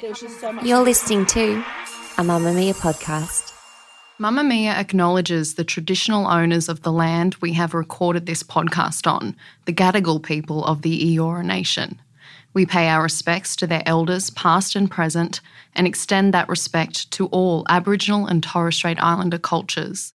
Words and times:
You're 0.00 0.84
listening 0.84 1.26
to 1.26 1.54
a 2.18 2.22
Mamamia 2.22 2.72
podcast. 2.72 3.52
Mamamia 4.20 4.76
acknowledges 4.76 5.54
the 5.54 5.64
traditional 5.64 6.28
owners 6.28 6.68
of 6.68 6.82
the 6.82 6.92
land 6.92 7.34
we 7.40 7.52
have 7.54 7.74
recorded 7.74 8.24
this 8.24 8.44
podcast 8.44 9.10
on, 9.10 9.34
the 9.64 9.72
Gadigal 9.72 10.22
people 10.22 10.64
of 10.66 10.82
the 10.82 11.16
Eora 11.16 11.44
Nation. 11.44 12.00
We 12.54 12.64
pay 12.64 12.88
our 12.88 13.02
respects 13.02 13.56
to 13.56 13.66
their 13.66 13.82
elders, 13.86 14.30
past 14.30 14.76
and 14.76 14.88
present, 14.88 15.40
and 15.74 15.84
extend 15.84 16.32
that 16.32 16.48
respect 16.48 17.10
to 17.12 17.26
all 17.26 17.66
Aboriginal 17.68 18.26
and 18.26 18.40
Torres 18.40 18.76
Strait 18.76 19.02
Islander 19.02 19.38
cultures. 19.38 20.12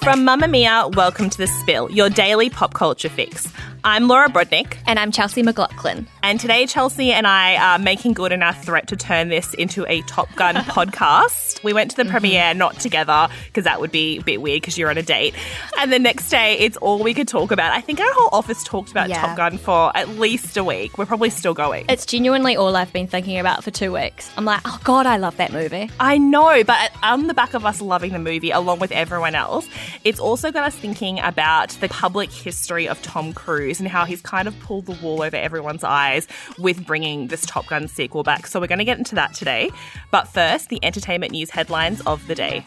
From 0.00 0.24
Mamamia, 0.24 0.92
welcome 0.96 1.30
to 1.30 1.38
The 1.38 1.46
Spill, 1.46 1.88
your 1.92 2.10
daily 2.10 2.50
pop 2.50 2.74
culture 2.74 3.10
fix. 3.10 3.52
I'm 3.84 4.08
Laura 4.08 4.28
Brodnik. 4.28 4.76
And 4.86 4.98
I'm 4.98 5.12
Chelsea 5.12 5.42
McLaughlin. 5.42 6.06
And 6.22 6.40
today, 6.40 6.66
Chelsea 6.66 7.12
and 7.12 7.26
I 7.26 7.56
are 7.56 7.78
making 7.78 8.14
good 8.14 8.32
on 8.32 8.42
our 8.42 8.52
threat 8.52 8.88
to 8.88 8.96
turn 8.96 9.28
this 9.28 9.54
into 9.54 9.86
a 9.88 10.02
Top 10.02 10.34
Gun 10.34 10.54
podcast. 10.56 11.62
We 11.62 11.72
went 11.72 11.92
to 11.92 11.96
the 11.96 12.02
mm-hmm. 12.02 12.12
premiere 12.12 12.54
not 12.54 12.80
together 12.80 13.28
because 13.46 13.64
that 13.64 13.80
would 13.80 13.92
be 13.92 14.18
a 14.18 14.22
bit 14.22 14.42
weird 14.42 14.62
because 14.62 14.76
you're 14.76 14.90
on 14.90 14.98
a 14.98 15.02
date. 15.02 15.34
And 15.78 15.92
the 15.92 15.98
next 15.98 16.28
day, 16.28 16.58
it's 16.58 16.76
all 16.78 17.02
we 17.02 17.14
could 17.14 17.28
talk 17.28 17.52
about. 17.52 17.72
I 17.72 17.80
think 17.80 18.00
our 18.00 18.12
whole 18.12 18.30
office 18.32 18.64
talked 18.64 18.90
about 18.90 19.08
yeah. 19.08 19.20
Top 19.20 19.36
Gun 19.36 19.58
for 19.58 19.96
at 19.96 20.08
least 20.08 20.56
a 20.56 20.64
week. 20.64 20.98
We're 20.98 21.06
probably 21.06 21.30
still 21.30 21.54
going. 21.54 21.86
It's 21.88 22.04
genuinely 22.04 22.56
all 22.56 22.74
I've 22.74 22.92
been 22.92 23.06
thinking 23.06 23.38
about 23.38 23.62
for 23.62 23.70
two 23.70 23.92
weeks. 23.92 24.30
I'm 24.36 24.44
like, 24.44 24.60
oh 24.64 24.80
God, 24.84 25.06
I 25.06 25.18
love 25.18 25.36
that 25.36 25.52
movie. 25.52 25.90
I 26.00 26.18
know, 26.18 26.64
but 26.64 26.90
on 27.02 27.28
the 27.28 27.34
back 27.34 27.54
of 27.54 27.64
us 27.64 27.80
loving 27.80 28.12
the 28.12 28.18
movie, 28.18 28.50
along 28.50 28.80
with 28.80 28.92
everyone 28.92 29.34
else, 29.34 29.68
it's 30.04 30.18
also 30.18 30.50
got 30.50 30.64
us 30.64 30.74
thinking 30.74 31.20
about 31.20 31.70
the 31.80 31.88
public 31.88 32.32
history 32.32 32.88
of 32.88 33.00
Tom 33.02 33.32
Cruise 33.32 33.67
Cruise 33.68 33.80
and 33.80 33.88
how 33.88 34.06
he's 34.06 34.22
kind 34.22 34.48
of 34.48 34.58
pulled 34.60 34.86
the 34.86 34.98
wool 35.02 35.20
over 35.22 35.36
everyone's 35.36 35.84
eyes 35.84 36.26
with 36.58 36.86
bringing 36.86 37.26
this 37.26 37.44
Top 37.44 37.66
Gun 37.66 37.86
sequel 37.86 38.22
back. 38.22 38.46
So 38.46 38.60
we're 38.60 38.66
going 38.66 38.78
to 38.78 38.84
get 38.84 38.96
into 38.96 39.14
that 39.16 39.34
today. 39.34 39.70
But 40.10 40.26
first, 40.26 40.70
the 40.70 40.82
entertainment 40.82 41.32
news 41.32 41.50
headlines 41.50 42.00
of 42.06 42.26
the 42.28 42.34
day. 42.34 42.64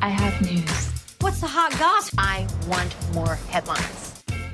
I 0.00 0.08
have 0.10 0.40
news. 0.40 1.16
What's 1.20 1.40
the 1.40 1.48
hot 1.48 1.76
gossip? 1.80 2.14
I 2.16 2.46
want 2.68 2.94
more 3.12 3.34
headlines. 3.34 4.07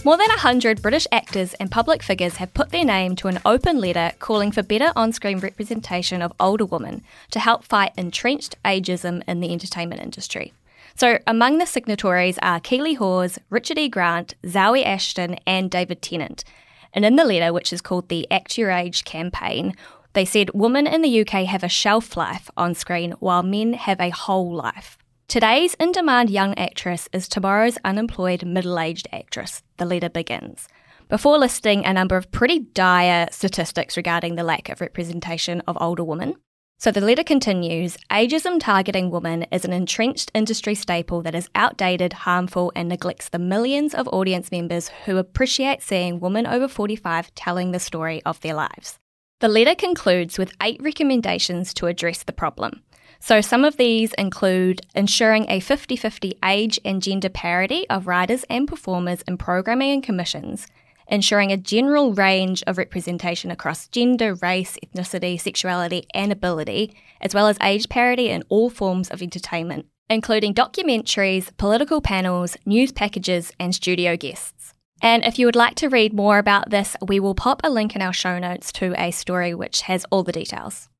More 0.04 0.18
than 0.18 0.28
100 0.28 0.82
British 0.82 1.06
actors 1.10 1.54
and 1.54 1.70
public 1.70 2.02
figures 2.02 2.36
have 2.36 2.52
put 2.52 2.68
their 2.68 2.84
name 2.84 3.16
to 3.16 3.28
an 3.28 3.40
open 3.46 3.80
letter 3.80 4.12
calling 4.18 4.52
for 4.52 4.62
better 4.62 4.92
on 4.94 5.14
screen 5.14 5.38
representation 5.38 6.20
of 6.20 6.34
older 6.38 6.66
women 6.66 7.02
to 7.30 7.40
help 7.40 7.64
fight 7.64 7.92
entrenched 7.96 8.62
ageism 8.66 9.22
in 9.26 9.40
the 9.40 9.50
entertainment 9.50 10.02
industry. 10.02 10.52
So, 10.94 11.20
among 11.26 11.56
the 11.56 11.64
signatories 11.64 12.38
are 12.42 12.60
Keeley 12.60 12.94
Hawes, 12.94 13.38
Richard 13.48 13.78
E. 13.78 13.88
Grant, 13.88 14.34
Zawe 14.44 14.84
Ashton, 14.84 15.38
and 15.46 15.70
David 15.70 16.02
Tennant. 16.02 16.44
And 16.92 17.06
in 17.06 17.16
the 17.16 17.24
letter, 17.24 17.50
which 17.50 17.72
is 17.72 17.80
called 17.80 18.10
the 18.10 18.30
Act 18.30 18.58
Your 18.58 18.70
Age 18.70 19.06
campaign, 19.06 19.74
they 20.12 20.26
said 20.26 20.50
women 20.52 20.86
in 20.86 21.00
the 21.00 21.22
UK 21.22 21.46
have 21.46 21.64
a 21.64 21.68
shelf 21.70 22.14
life 22.14 22.50
on 22.58 22.74
screen 22.74 23.12
while 23.20 23.42
men 23.42 23.72
have 23.72 24.02
a 24.02 24.10
whole 24.10 24.52
life. 24.52 24.98
Today's 25.26 25.74
in 25.74 25.90
demand 25.90 26.30
young 26.30 26.54
actress 26.56 27.08
is 27.12 27.28
tomorrow's 27.28 27.78
unemployed 27.84 28.44
middle 28.44 28.78
aged 28.78 29.08
actress, 29.10 29.62
the 29.78 29.86
letter 29.86 30.10
begins. 30.10 30.68
Before 31.08 31.38
listing 31.38 31.84
a 31.84 31.92
number 31.92 32.16
of 32.16 32.30
pretty 32.30 32.60
dire 32.60 33.26
statistics 33.32 33.96
regarding 33.96 34.36
the 34.36 34.44
lack 34.44 34.68
of 34.68 34.80
representation 34.80 35.60
of 35.66 35.78
older 35.80 36.04
women, 36.04 36.34
so 36.78 36.90
the 36.90 37.00
letter 37.00 37.24
continues 37.24 37.96
ageism 38.10 38.60
targeting 38.60 39.10
women 39.10 39.44
is 39.50 39.64
an 39.64 39.72
entrenched 39.72 40.30
industry 40.34 40.74
staple 40.74 41.22
that 41.22 41.34
is 41.34 41.48
outdated, 41.54 42.12
harmful, 42.12 42.70
and 42.76 42.88
neglects 42.88 43.30
the 43.30 43.38
millions 43.38 43.94
of 43.94 44.06
audience 44.08 44.52
members 44.52 44.88
who 45.06 45.16
appreciate 45.16 45.82
seeing 45.82 46.20
women 46.20 46.46
over 46.46 46.68
45 46.68 47.34
telling 47.34 47.72
the 47.72 47.80
story 47.80 48.22
of 48.26 48.40
their 48.42 48.54
lives. 48.54 48.98
The 49.40 49.48
letter 49.48 49.74
concludes 49.74 50.38
with 50.38 50.54
eight 50.62 50.80
recommendations 50.82 51.72
to 51.74 51.86
address 51.86 52.22
the 52.22 52.32
problem. 52.32 52.82
So, 53.26 53.40
some 53.40 53.64
of 53.64 53.78
these 53.78 54.12
include 54.18 54.82
ensuring 54.94 55.46
a 55.48 55.58
50 55.58 55.96
50 55.96 56.34
age 56.44 56.78
and 56.84 57.02
gender 57.02 57.30
parity 57.30 57.88
of 57.88 58.06
writers 58.06 58.44
and 58.50 58.68
performers 58.68 59.22
in 59.22 59.38
programming 59.38 59.92
and 59.92 60.02
commissions, 60.02 60.66
ensuring 61.08 61.50
a 61.50 61.56
general 61.56 62.12
range 62.12 62.62
of 62.66 62.76
representation 62.76 63.50
across 63.50 63.88
gender, 63.88 64.34
race, 64.42 64.76
ethnicity, 64.84 65.40
sexuality, 65.40 66.06
and 66.12 66.32
ability, 66.32 66.94
as 67.22 67.34
well 67.34 67.48
as 67.48 67.56
age 67.62 67.88
parity 67.88 68.28
in 68.28 68.44
all 68.50 68.68
forms 68.68 69.08
of 69.08 69.22
entertainment, 69.22 69.86
including 70.10 70.52
documentaries, 70.52 71.48
political 71.56 72.02
panels, 72.02 72.58
news 72.66 72.92
packages, 72.92 73.52
and 73.58 73.74
studio 73.74 74.18
guests. 74.18 74.74
And 75.00 75.24
if 75.24 75.38
you 75.38 75.46
would 75.46 75.56
like 75.56 75.76
to 75.76 75.88
read 75.88 76.12
more 76.12 76.36
about 76.36 76.68
this, 76.68 76.94
we 77.00 77.20
will 77.20 77.34
pop 77.34 77.62
a 77.64 77.70
link 77.70 77.96
in 77.96 78.02
our 78.02 78.12
show 78.12 78.38
notes 78.38 78.70
to 78.72 78.92
a 79.02 79.12
story 79.12 79.54
which 79.54 79.80
has 79.80 80.04
all 80.10 80.24
the 80.24 80.32
details. 80.32 80.90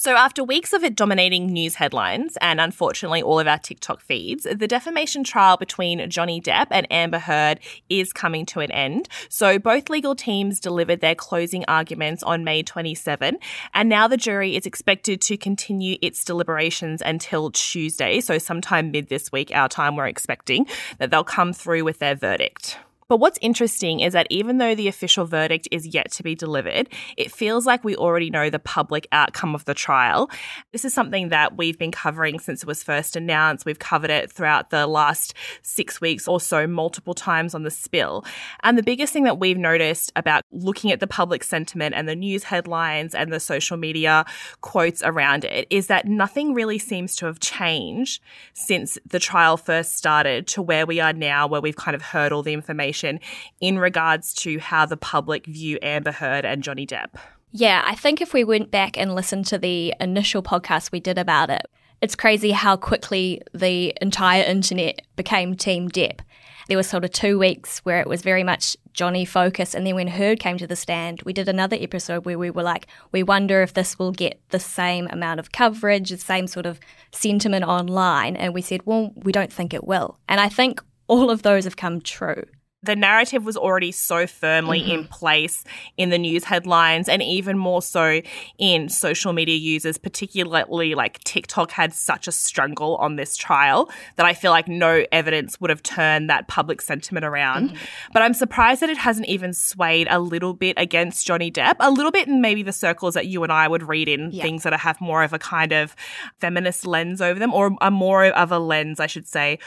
So, 0.00 0.14
after 0.16 0.42
weeks 0.42 0.72
of 0.72 0.82
it 0.82 0.96
dominating 0.96 1.48
news 1.52 1.74
headlines 1.74 2.38
and 2.40 2.58
unfortunately 2.58 3.20
all 3.20 3.38
of 3.38 3.46
our 3.46 3.58
TikTok 3.58 4.00
feeds, 4.00 4.44
the 4.44 4.66
defamation 4.66 5.24
trial 5.24 5.58
between 5.58 6.08
Johnny 6.08 6.40
Depp 6.40 6.68
and 6.70 6.90
Amber 6.90 7.18
Heard 7.18 7.60
is 7.90 8.10
coming 8.10 8.46
to 8.46 8.60
an 8.60 8.70
end. 8.70 9.10
So, 9.28 9.58
both 9.58 9.90
legal 9.90 10.14
teams 10.14 10.58
delivered 10.58 11.02
their 11.02 11.14
closing 11.14 11.66
arguments 11.68 12.22
on 12.22 12.44
May 12.44 12.62
27, 12.62 13.36
and 13.74 13.88
now 13.90 14.08
the 14.08 14.16
jury 14.16 14.56
is 14.56 14.64
expected 14.64 15.20
to 15.20 15.36
continue 15.36 15.98
its 16.00 16.24
deliberations 16.24 17.02
until 17.04 17.50
Tuesday. 17.50 18.22
So, 18.22 18.38
sometime 18.38 18.92
mid 18.92 19.10
this 19.10 19.30
week, 19.30 19.50
our 19.54 19.68
time, 19.68 19.96
we're 19.96 20.06
expecting 20.06 20.66
that 20.96 21.10
they'll 21.10 21.24
come 21.24 21.52
through 21.52 21.84
with 21.84 21.98
their 21.98 22.14
verdict. 22.14 22.78
But 23.10 23.18
what's 23.18 23.40
interesting 23.42 23.98
is 23.98 24.12
that 24.12 24.28
even 24.30 24.58
though 24.58 24.76
the 24.76 24.86
official 24.86 25.24
verdict 25.24 25.66
is 25.72 25.84
yet 25.84 26.12
to 26.12 26.22
be 26.22 26.36
delivered, 26.36 26.88
it 27.16 27.32
feels 27.32 27.66
like 27.66 27.82
we 27.82 27.96
already 27.96 28.30
know 28.30 28.50
the 28.50 28.60
public 28.60 29.08
outcome 29.10 29.56
of 29.56 29.64
the 29.64 29.74
trial. 29.74 30.30
This 30.70 30.84
is 30.84 30.94
something 30.94 31.30
that 31.30 31.56
we've 31.56 31.76
been 31.76 31.90
covering 31.90 32.38
since 32.38 32.62
it 32.62 32.68
was 32.68 32.84
first 32.84 33.16
announced. 33.16 33.66
We've 33.66 33.80
covered 33.80 34.10
it 34.10 34.30
throughout 34.30 34.70
the 34.70 34.86
last 34.86 35.34
six 35.62 36.00
weeks 36.00 36.28
or 36.28 36.40
so, 36.40 36.68
multiple 36.68 37.12
times 37.12 37.52
on 37.52 37.64
the 37.64 37.70
spill. 37.72 38.24
And 38.62 38.78
the 38.78 38.82
biggest 38.84 39.12
thing 39.12 39.24
that 39.24 39.40
we've 39.40 39.58
noticed 39.58 40.12
about 40.14 40.44
looking 40.52 40.92
at 40.92 41.00
the 41.00 41.08
public 41.08 41.42
sentiment 41.42 41.96
and 41.96 42.08
the 42.08 42.14
news 42.14 42.44
headlines 42.44 43.12
and 43.12 43.32
the 43.32 43.40
social 43.40 43.76
media 43.76 44.24
quotes 44.60 45.02
around 45.02 45.44
it 45.44 45.66
is 45.68 45.88
that 45.88 46.06
nothing 46.06 46.54
really 46.54 46.78
seems 46.78 47.16
to 47.16 47.26
have 47.26 47.40
changed 47.40 48.22
since 48.54 48.98
the 49.04 49.18
trial 49.18 49.56
first 49.56 49.96
started 49.96 50.46
to 50.46 50.62
where 50.62 50.86
we 50.86 51.00
are 51.00 51.12
now, 51.12 51.48
where 51.48 51.60
we've 51.60 51.74
kind 51.74 51.96
of 51.96 52.02
heard 52.02 52.30
all 52.30 52.44
the 52.44 52.52
information 52.52 52.99
information 53.00 53.20
in 53.60 53.78
regards 53.78 54.32
to 54.34 54.58
how 54.58 54.86
the 54.86 54.96
public 54.96 55.46
view 55.46 55.78
Amber 55.82 56.12
Heard 56.12 56.44
and 56.44 56.62
Johnny 56.62 56.86
Depp. 56.86 57.16
Yeah, 57.52 57.82
I 57.84 57.94
think 57.94 58.20
if 58.20 58.32
we 58.32 58.44
went 58.44 58.70
back 58.70 58.96
and 58.96 59.14
listened 59.14 59.46
to 59.46 59.58
the 59.58 59.94
initial 60.00 60.42
podcast 60.42 60.92
we 60.92 61.00
did 61.00 61.18
about 61.18 61.50
it, 61.50 61.62
it's 62.00 62.14
crazy 62.14 62.52
how 62.52 62.76
quickly 62.76 63.42
the 63.52 63.92
entire 64.00 64.44
internet 64.44 65.02
became 65.16 65.54
Team 65.54 65.88
Depp. 65.88 66.20
There 66.68 66.76
was 66.76 66.88
sort 66.88 67.04
of 67.04 67.10
two 67.10 67.36
weeks 67.36 67.80
where 67.80 68.00
it 68.00 68.06
was 68.06 68.22
very 68.22 68.44
much 68.44 68.76
Johnny 68.92 69.24
focus, 69.24 69.74
and 69.74 69.84
then 69.84 69.96
when 69.96 70.06
Heard 70.06 70.38
came 70.38 70.56
to 70.58 70.68
the 70.68 70.76
stand, 70.76 71.20
we 71.22 71.32
did 71.32 71.48
another 71.48 71.76
episode 71.78 72.24
where 72.24 72.38
we 72.38 72.50
were 72.50 72.62
like, 72.62 72.86
we 73.10 73.24
wonder 73.24 73.60
if 73.62 73.74
this 73.74 73.98
will 73.98 74.12
get 74.12 74.40
the 74.50 74.60
same 74.60 75.08
amount 75.08 75.40
of 75.40 75.50
coverage, 75.50 76.10
the 76.10 76.18
same 76.18 76.46
sort 76.46 76.66
of 76.66 76.78
sentiment 77.10 77.64
online, 77.64 78.36
and 78.36 78.54
we 78.54 78.62
said, 78.62 78.82
well, 78.84 79.12
we 79.16 79.32
don't 79.32 79.52
think 79.52 79.74
it 79.74 79.84
will. 79.84 80.16
And 80.28 80.40
I 80.40 80.48
think 80.48 80.80
all 81.08 81.28
of 81.28 81.42
those 81.42 81.64
have 81.64 81.76
come 81.76 82.00
true. 82.00 82.44
The 82.82 82.96
narrative 82.96 83.44
was 83.44 83.56
already 83.58 83.92
so 83.92 84.26
firmly 84.26 84.80
Mm-hmm. 84.80 84.90
in 84.90 85.04
place 85.08 85.64
in 85.98 86.08
the 86.08 86.16
news 86.18 86.44
headlines 86.44 87.08
and 87.10 87.22
even 87.22 87.58
more 87.58 87.82
so 87.82 88.22
in 88.58 88.88
social 88.88 89.34
media 89.34 89.56
users, 89.56 89.98
particularly 89.98 90.94
like 90.94 91.18
TikTok 91.24 91.72
had 91.72 91.92
such 91.92 92.26
a 92.26 92.32
struggle 92.32 92.96
on 92.96 93.16
this 93.16 93.36
trial 93.36 93.90
that 94.16 94.24
I 94.24 94.32
feel 94.32 94.50
like 94.50 94.66
no 94.66 95.04
evidence 95.12 95.60
would 95.60 95.68
have 95.68 95.82
turned 95.82 96.30
that 96.30 96.48
public 96.48 96.80
sentiment 96.80 97.26
around. 97.26 97.68
Mm-hmm. 97.70 98.12
But 98.14 98.22
I'm 98.22 98.32
surprised 98.32 98.80
that 98.80 98.88
it 98.88 98.96
hasn't 98.98 99.26
even 99.28 99.52
swayed 99.52 100.06
a 100.10 100.18
little 100.18 100.54
bit 100.54 100.74
against 100.78 101.26
Johnny 101.26 101.50
Depp, 101.50 101.76
a 101.80 101.90
little 101.90 102.12
bit 102.12 102.28
in 102.28 102.40
maybe 102.40 102.62
the 102.62 102.72
circles 102.72 103.12
that 103.12 103.26
you 103.26 103.42
and 103.42 103.52
I 103.52 103.68
would 103.68 103.82
read 103.82 104.08
in, 104.08 104.30
Yeah. 104.32 104.42
things 104.42 104.62
that 104.62 104.72
have 104.72 105.00
more 105.02 105.22
of 105.22 105.34
a 105.34 105.38
kind 105.38 105.72
of 105.72 105.94
feminist 106.38 106.86
lens 106.86 107.20
over 107.20 107.38
them, 107.38 107.52
or 107.52 107.76
a 107.82 107.90
more 107.90 108.24
of 108.26 108.50
a 108.52 108.58
lens, 108.58 109.00
I 109.00 109.06
should 109.06 109.26
say, 109.28 109.58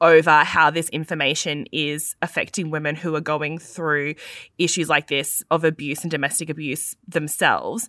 over 0.00 0.44
how 0.44 0.70
this 0.70 0.88
information 0.90 1.66
is 1.72 2.14
affecting 2.22 2.70
women 2.70 2.94
who 2.94 3.14
are 3.14 3.20
going 3.20 3.58
through 3.58 4.14
issues 4.58 4.88
like 4.88 5.08
this 5.08 5.42
of 5.50 5.64
abuse 5.64 6.02
and 6.02 6.10
domestic 6.10 6.50
abuse 6.50 6.96
themselves. 7.08 7.88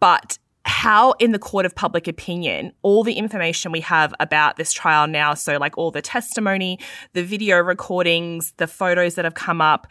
But 0.00 0.38
how, 0.66 1.12
in 1.12 1.32
the 1.32 1.38
court 1.38 1.66
of 1.66 1.74
public 1.74 2.08
opinion, 2.08 2.72
all 2.82 3.04
the 3.04 3.14
information 3.14 3.70
we 3.70 3.80
have 3.80 4.14
about 4.18 4.56
this 4.56 4.72
trial 4.72 5.06
now, 5.06 5.34
so 5.34 5.58
like 5.58 5.76
all 5.76 5.90
the 5.90 6.00
testimony, 6.00 6.78
the 7.12 7.22
video 7.22 7.58
recordings, 7.58 8.54
the 8.56 8.66
photos 8.66 9.14
that 9.14 9.26
have 9.26 9.34
come 9.34 9.60
up, 9.60 9.86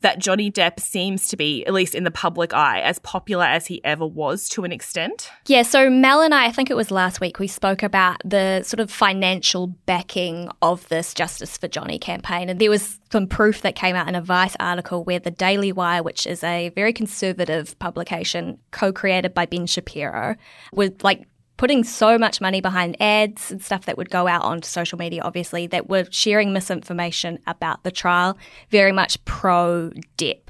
that 0.00 0.18
Johnny 0.18 0.50
Depp 0.50 0.80
seems 0.80 1.28
to 1.28 1.36
be, 1.36 1.64
at 1.66 1.72
least 1.72 1.94
in 1.94 2.04
the 2.04 2.10
public 2.10 2.54
eye, 2.54 2.80
as 2.80 2.98
popular 3.00 3.44
as 3.44 3.66
he 3.66 3.84
ever 3.84 4.06
was 4.06 4.48
to 4.50 4.64
an 4.64 4.72
extent. 4.72 5.30
Yeah, 5.46 5.62
so 5.62 5.90
Mel 5.90 6.22
and 6.22 6.34
I, 6.34 6.46
I 6.46 6.52
think 6.52 6.70
it 6.70 6.76
was 6.76 6.90
last 6.90 7.20
week, 7.20 7.38
we 7.38 7.48
spoke 7.48 7.82
about 7.82 8.20
the 8.24 8.62
sort 8.62 8.80
of 8.80 8.90
financial 8.90 9.68
backing 9.86 10.50
of 10.62 10.88
this 10.88 11.14
Justice 11.14 11.58
for 11.58 11.68
Johnny 11.68 11.98
campaign. 11.98 12.48
And 12.48 12.60
there 12.60 12.70
was 12.70 13.00
some 13.10 13.26
proof 13.26 13.62
that 13.62 13.74
came 13.74 13.96
out 13.96 14.08
in 14.08 14.14
a 14.14 14.22
Vice 14.22 14.56
article 14.60 15.04
where 15.04 15.18
the 15.18 15.30
Daily 15.30 15.72
Wire, 15.72 16.02
which 16.02 16.26
is 16.26 16.44
a 16.44 16.68
very 16.70 16.92
conservative 16.92 17.78
publication 17.78 18.58
co 18.70 18.92
created 18.92 19.34
by 19.34 19.46
Ben 19.46 19.66
Shapiro, 19.66 20.36
was 20.72 20.90
like 21.02 21.26
putting 21.58 21.84
so 21.84 22.16
much 22.16 22.40
money 22.40 22.62
behind 22.62 22.96
ads 23.02 23.50
and 23.50 23.62
stuff 23.62 23.84
that 23.84 23.98
would 23.98 24.08
go 24.08 24.26
out 24.26 24.42
onto 24.42 24.66
social 24.66 24.96
media, 24.96 25.20
obviously, 25.22 25.66
that 25.66 25.90
were 25.90 26.06
sharing 26.10 26.54
misinformation 26.54 27.38
about 27.46 27.84
the 27.84 27.90
trial, 27.90 28.38
very 28.70 28.92
much 28.92 29.22
pro 29.26 29.90
Depp. 30.16 30.48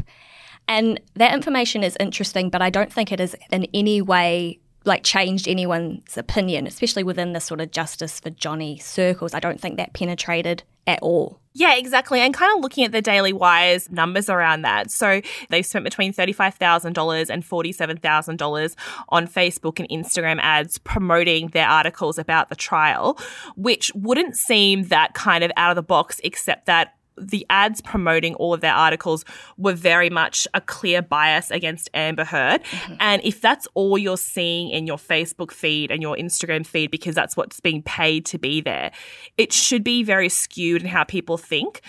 And 0.68 1.00
that 1.14 1.34
information 1.34 1.82
is 1.82 1.96
interesting, 1.98 2.50
but 2.50 2.62
I 2.62 2.70
don't 2.70 2.92
think 2.92 3.10
it 3.10 3.20
is 3.20 3.34
in 3.50 3.66
any 3.72 4.00
way 4.02 4.60
like 4.88 5.04
changed 5.04 5.46
anyone's 5.46 6.18
opinion, 6.18 6.66
especially 6.66 7.04
within 7.04 7.32
the 7.32 7.40
sort 7.40 7.60
of 7.60 7.70
justice 7.70 8.18
for 8.18 8.30
Johnny 8.30 8.78
circles. 8.78 9.34
I 9.34 9.40
don't 9.40 9.60
think 9.60 9.76
that 9.76 9.92
penetrated 9.92 10.64
at 10.86 10.98
all. 11.02 11.38
Yeah, 11.52 11.74
exactly. 11.76 12.20
And 12.20 12.32
kind 12.32 12.56
of 12.56 12.62
looking 12.62 12.84
at 12.84 12.92
the 12.92 13.02
Daily 13.02 13.32
Wire's 13.32 13.90
numbers 13.90 14.30
around 14.30 14.62
that. 14.62 14.90
So 14.90 15.20
they 15.50 15.62
spent 15.62 15.84
between 15.84 16.12
$35,000 16.12 17.30
and 17.30 17.44
$47,000 17.44 18.74
on 19.08 19.26
Facebook 19.26 19.80
and 19.80 19.88
Instagram 19.88 20.38
ads 20.40 20.78
promoting 20.78 21.48
their 21.48 21.66
articles 21.66 22.16
about 22.16 22.48
the 22.48 22.56
trial, 22.56 23.18
which 23.56 23.92
wouldn't 23.94 24.36
seem 24.36 24.84
that 24.84 25.14
kind 25.14 25.44
of 25.44 25.50
out 25.56 25.70
of 25.70 25.76
the 25.76 25.82
box, 25.82 26.20
except 26.22 26.66
that 26.66 26.94
the 27.20 27.46
ads 27.50 27.80
promoting 27.80 28.34
all 28.34 28.54
of 28.54 28.60
their 28.60 28.74
articles 28.74 29.24
were 29.56 29.72
very 29.72 30.10
much 30.10 30.46
a 30.54 30.60
clear 30.60 31.02
bias 31.02 31.50
against 31.50 31.90
Amber 31.94 32.24
Heard. 32.24 32.62
Mm-hmm. 32.64 32.94
And 33.00 33.22
if 33.24 33.40
that's 33.40 33.68
all 33.74 33.98
you're 33.98 34.16
seeing 34.16 34.70
in 34.70 34.86
your 34.86 34.98
Facebook 34.98 35.50
feed 35.50 35.90
and 35.90 36.02
your 36.02 36.16
Instagram 36.16 36.66
feed, 36.66 36.90
because 36.90 37.14
that's 37.14 37.36
what's 37.36 37.60
being 37.60 37.82
paid 37.82 38.26
to 38.26 38.38
be 38.38 38.60
there, 38.60 38.92
it 39.36 39.52
should 39.52 39.84
be 39.84 40.02
very 40.02 40.28
skewed 40.28 40.82
in 40.82 40.88
how 40.88 41.04
people 41.04 41.36
think. 41.36 41.80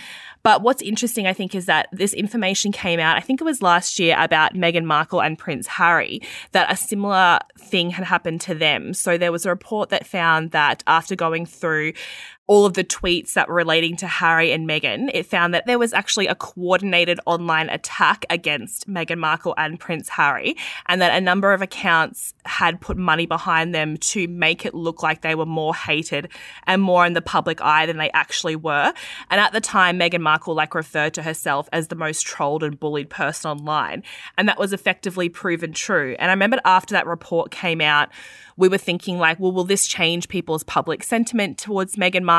But 0.41 0.61
what's 0.61 0.81
interesting, 0.81 1.27
I 1.27 1.33
think, 1.33 1.53
is 1.53 1.65
that 1.65 1.89
this 1.91 2.13
information 2.13 2.71
came 2.71 2.99
out, 2.99 3.17
I 3.17 3.19
think 3.19 3.41
it 3.41 3.43
was 3.43 3.61
last 3.61 3.99
year, 3.99 4.15
about 4.17 4.53
Meghan 4.53 4.85
Markle 4.85 5.21
and 5.21 5.37
Prince 5.37 5.67
Harry, 5.67 6.21
that 6.53 6.71
a 6.71 6.77
similar 6.77 7.39
thing 7.57 7.89
had 7.89 8.05
happened 8.05 8.41
to 8.41 8.55
them. 8.55 8.93
So 8.93 9.17
there 9.17 9.33
was 9.33 9.45
a 9.45 9.49
report 9.49 9.89
that 9.89 10.07
found 10.07 10.51
that 10.51 10.81
after 10.87 11.15
going 11.15 11.45
through 11.45 11.93
all 12.49 12.65
of 12.65 12.73
the 12.73 12.83
tweets 12.83 13.33
that 13.33 13.47
were 13.47 13.53
relating 13.53 13.95
to 13.95 14.07
Harry 14.07 14.51
and 14.51 14.67
Meghan, 14.67 15.11
it 15.13 15.27
found 15.27 15.53
that 15.53 15.67
there 15.67 15.77
was 15.77 15.93
actually 15.93 16.25
a 16.25 16.33
coordinated 16.33 17.19
online 17.27 17.69
attack 17.69 18.25
against 18.31 18.89
Meghan 18.89 19.19
Markle 19.19 19.53
and 19.55 19.79
Prince 19.79 20.09
Harry, 20.09 20.57
and 20.87 20.99
that 20.99 21.15
a 21.15 21.21
number 21.21 21.53
of 21.53 21.61
accounts 21.61 22.33
had 22.45 22.81
put 22.81 22.97
money 22.97 23.27
behind 23.27 23.75
them 23.75 23.97
to 23.97 24.27
make 24.27 24.65
it 24.65 24.73
look 24.73 25.03
like 25.03 25.21
they 25.21 25.35
were 25.35 25.45
more 25.45 25.75
hated 25.75 26.27
and 26.65 26.81
more 26.81 27.05
in 27.05 27.13
the 27.13 27.21
public 27.21 27.61
eye 27.61 27.85
than 27.85 27.97
they 27.97 28.09
actually 28.15 28.55
were. 28.55 28.91
And 29.29 29.39
at 29.39 29.53
the 29.53 29.61
time, 29.61 29.99
Meghan 29.99 30.21
Markle 30.21 30.55
like 30.55 30.73
referred 30.73 31.13
to 31.13 31.21
herself 31.21 31.69
as 31.71 31.89
the 31.89 31.95
most 31.95 32.25
trolled 32.25 32.63
and 32.63 32.79
bullied 32.79 33.11
person 33.11 33.51
online, 33.51 34.01
and 34.39 34.49
that 34.49 34.57
was 34.57 34.73
effectively 34.73 35.29
proven 35.29 35.71
true. 35.71 36.15
And 36.17 36.31
I 36.31 36.33
remember 36.33 36.57
after 36.65 36.95
that 36.95 37.05
report 37.05 37.51
came 37.51 37.79
out, 37.79 38.09
we 38.57 38.67
were 38.67 38.77
thinking 38.77 39.17
like, 39.17 39.39
well, 39.39 39.53
will 39.53 39.63
this 39.63 39.87
change 39.87 40.27
people's 40.27 40.63
public 40.63 41.01
sentiment 41.01 41.57
towards 41.57 41.95
Meghan 41.95 42.23
Markle 42.23 42.38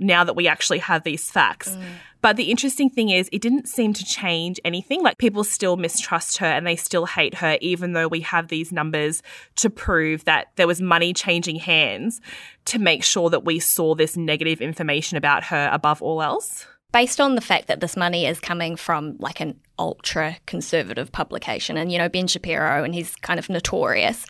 now 0.00 0.24
that 0.24 0.34
we 0.34 0.48
actually 0.48 0.78
have 0.78 1.02
these 1.04 1.30
facts? 1.30 1.70
Mm. 1.70 1.82
But 2.20 2.36
the 2.36 2.50
interesting 2.50 2.90
thing 2.90 3.10
is, 3.10 3.28
it 3.32 3.40
didn't 3.40 3.68
seem 3.68 3.92
to 3.92 4.04
change 4.04 4.58
anything. 4.64 5.02
Like, 5.02 5.18
people 5.18 5.44
still 5.44 5.76
mistrust 5.76 6.38
her 6.38 6.46
and 6.46 6.66
they 6.66 6.74
still 6.74 7.06
hate 7.06 7.34
her, 7.36 7.58
even 7.60 7.92
though 7.92 8.08
we 8.08 8.20
have 8.22 8.48
these 8.48 8.72
numbers 8.72 9.22
to 9.56 9.70
prove 9.70 10.24
that 10.24 10.48
there 10.56 10.66
was 10.66 10.80
money 10.80 11.12
changing 11.12 11.56
hands 11.56 12.20
to 12.66 12.78
make 12.78 13.04
sure 13.04 13.30
that 13.30 13.44
we 13.44 13.60
saw 13.60 13.94
this 13.94 14.16
negative 14.16 14.60
information 14.60 15.16
about 15.16 15.44
her 15.44 15.70
above 15.72 16.02
all 16.02 16.20
else. 16.20 16.66
Based 16.90 17.20
on 17.20 17.34
the 17.34 17.40
fact 17.40 17.68
that 17.68 17.80
this 17.80 17.96
money 17.96 18.26
is 18.26 18.40
coming 18.40 18.74
from 18.74 19.16
like 19.18 19.40
an 19.40 19.60
ultra 19.78 20.38
conservative 20.46 21.12
publication, 21.12 21.76
and 21.76 21.92
you 21.92 21.98
know, 21.98 22.08
Ben 22.08 22.26
Shapiro, 22.26 22.82
and 22.82 22.94
he's 22.94 23.14
kind 23.16 23.38
of 23.38 23.48
notorious. 23.50 24.24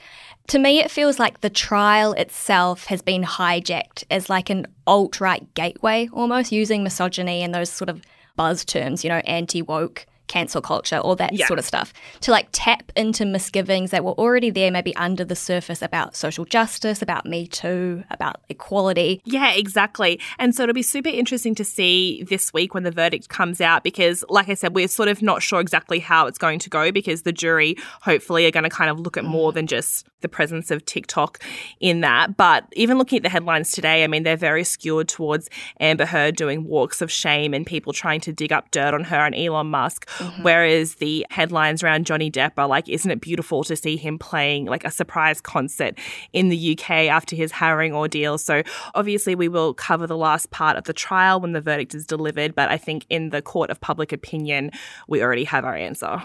To 0.49 0.59
me, 0.59 0.79
it 0.79 0.91
feels 0.91 1.19
like 1.19 1.43
the 1.43 1.51
trial 1.51 2.15
itself 2.15 2.87
has 2.87 3.03
been 3.03 3.23
hijacked 3.23 4.05
as 4.11 4.31
like 4.31 4.49
an 4.49 4.67
alt 4.87 5.21
right 5.21 5.47
gateway, 5.53 6.09
almost 6.11 6.53
using 6.53 6.83
misogyny 6.83 7.43
and 7.43 7.55
those 7.55 7.71
sort 7.71 7.91
of 7.91 8.03
buzz 8.35 8.65
terms, 8.65 9.05
you 9.05 9.11
know, 9.11 9.21
anti 9.27 9.61
woke, 9.61 10.07
cancel 10.29 10.61
culture, 10.61 10.99
all 10.99 11.17
that 11.17 11.33
Yeah. 11.33 11.47
sort 11.47 11.59
of 11.59 11.65
stuff, 11.65 11.93
to 12.21 12.31
like 12.31 12.49
tap 12.53 12.93
into 12.97 13.25
misgivings 13.25 13.91
that 13.91 14.05
were 14.05 14.13
already 14.13 14.51
there, 14.51 14.71
maybe 14.71 14.95
under 14.97 15.25
the 15.25 15.37
surface 15.37 15.83
about 15.83 16.15
social 16.17 16.45
justice, 16.45 17.03
about 17.03 17.27
Me 17.27 17.47
Too, 17.47 18.05
about 18.11 18.41
equality. 18.49 19.21
Yeah, 19.25 19.53
exactly. 19.53 20.21
And 20.39 20.55
so 20.55 20.63
it'll 20.63 20.75
be 20.75 20.83
super 20.83 21.09
interesting 21.09 21.55
to 21.57 21.65
see 21.65 22.23
this 22.29 22.53
week 22.53 22.75
when 22.75 22.83
the 22.83 22.91
verdict 22.91 23.29
comes 23.29 23.61
out 23.61 23.83
because, 23.83 24.25
like 24.29 24.49
I 24.49 24.55
said, 24.55 24.75
we're 24.75 24.89
sort 24.89 25.09
of 25.09 25.23
not 25.23 25.43
sure 25.43 25.61
exactly 25.61 25.99
how 25.99 26.27
it's 26.27 26.39
going 26.39 26.59
to 26.61 26.71
go 26.71 26.93
because 26.93 27.23
the 27.23 27.33
jury 27.33 27.77
hopefully 28.03 28.47
are 28.47 28.51
going 28.51 28.65
to 28.65 28.71
kind 28.71 28.91
of 28.91 29.01
look 29.01 29.17
at 29.17 29.25
mm. 29.25 29.29
more 29.29 29.53
than 29.53 29.67
just 29.67 30.07
the 30.21 30.29
presence 30.29 30.71
of 30.71 30.85
TikTok 30.85 31.43
in 31.81 32.01
that. 32.01 32.37
But 32.37 32.65
even 32.73 32.99
looking 32.99 33.19
at 33.19 33.23
the 33.23 33.29
headlines 33.29 33.71
today, 33.71 34.05
I 34.05 34.07
mean, 34.07 34.25
they're 34.25 34.37
very 34.37 34.65
skewed 34.65 35.09
towards 35.09 35.49
Amber 35.81 36.07
Heard 36.07 36.37
doing 36.37 36.65
walks 36.65 37.01
of 37.01 37.11
shame 37.11 37.55
and 37.55 37.67
people 37.67 37.93
trying 37.93 38.21
to 38.23 38.33
dig 38.33 38.53
up 38.53 38.71
dirt 38.71 38.95
on 38.95 39.05
her 39.05 39.25
and 39.25 39.35
Elon 39.35 39.69
Musk. 39.69 40.09
Mm-hmm. 40.19 40.43
Whereas 40.43 40.97
the 40.97 41.27
headlines 41.31 41.83
around 41.83 42.07
Johnny 42.07 42.31
Depp 42.31 42.53
are 42.59 42.69
like, 42.69 42.89
isn't 42.89 43.11
it 43.11 43.21
beautiful 43.21 43.65
to 43.65 43.77
see 43.77 43.97
him 43.97 44.19
playing 44.19 44.67
like 44.67 44.85
a 44.85 44.91
surprise 44.91 45.41
concert 45.41 45.99
in 46.33 46.49
the 46.49 46.73
UK 46.73 46.91
after 46.91 47.35
his 47.35 47.53
harrowing 47.53 47.95
ordeal? 47.95 48.39
So 48.39 48.63
obviously, 48.95 49.35
we 49.35 49.49
will 49.49 49.75
cover 49.75 50.07
the 50.07 50.17
last 50.17 50.51
part 50.51 50.77
of 50.77 50.85
the 50.85 50.93
trial 50.93 51.41
when 51.41 51.53
the 51.53 51.61
verdict 51.61 51.95
is 51.95 52.07
delivered. 52.07 52.55
But 52.55 52.69
I 52.71 52.77
think 52.77 53.07
in 53.09 53.31
the 53.31 53.43
court 53.43 53.71
of 53.71 53.81
public 53.81 54.13
opinion, 54.13 54.71
we 55.07 55.23
already 55.23 55.45
have 55.45 55.65
our 55.65 55.77
answer. 55.77 56.23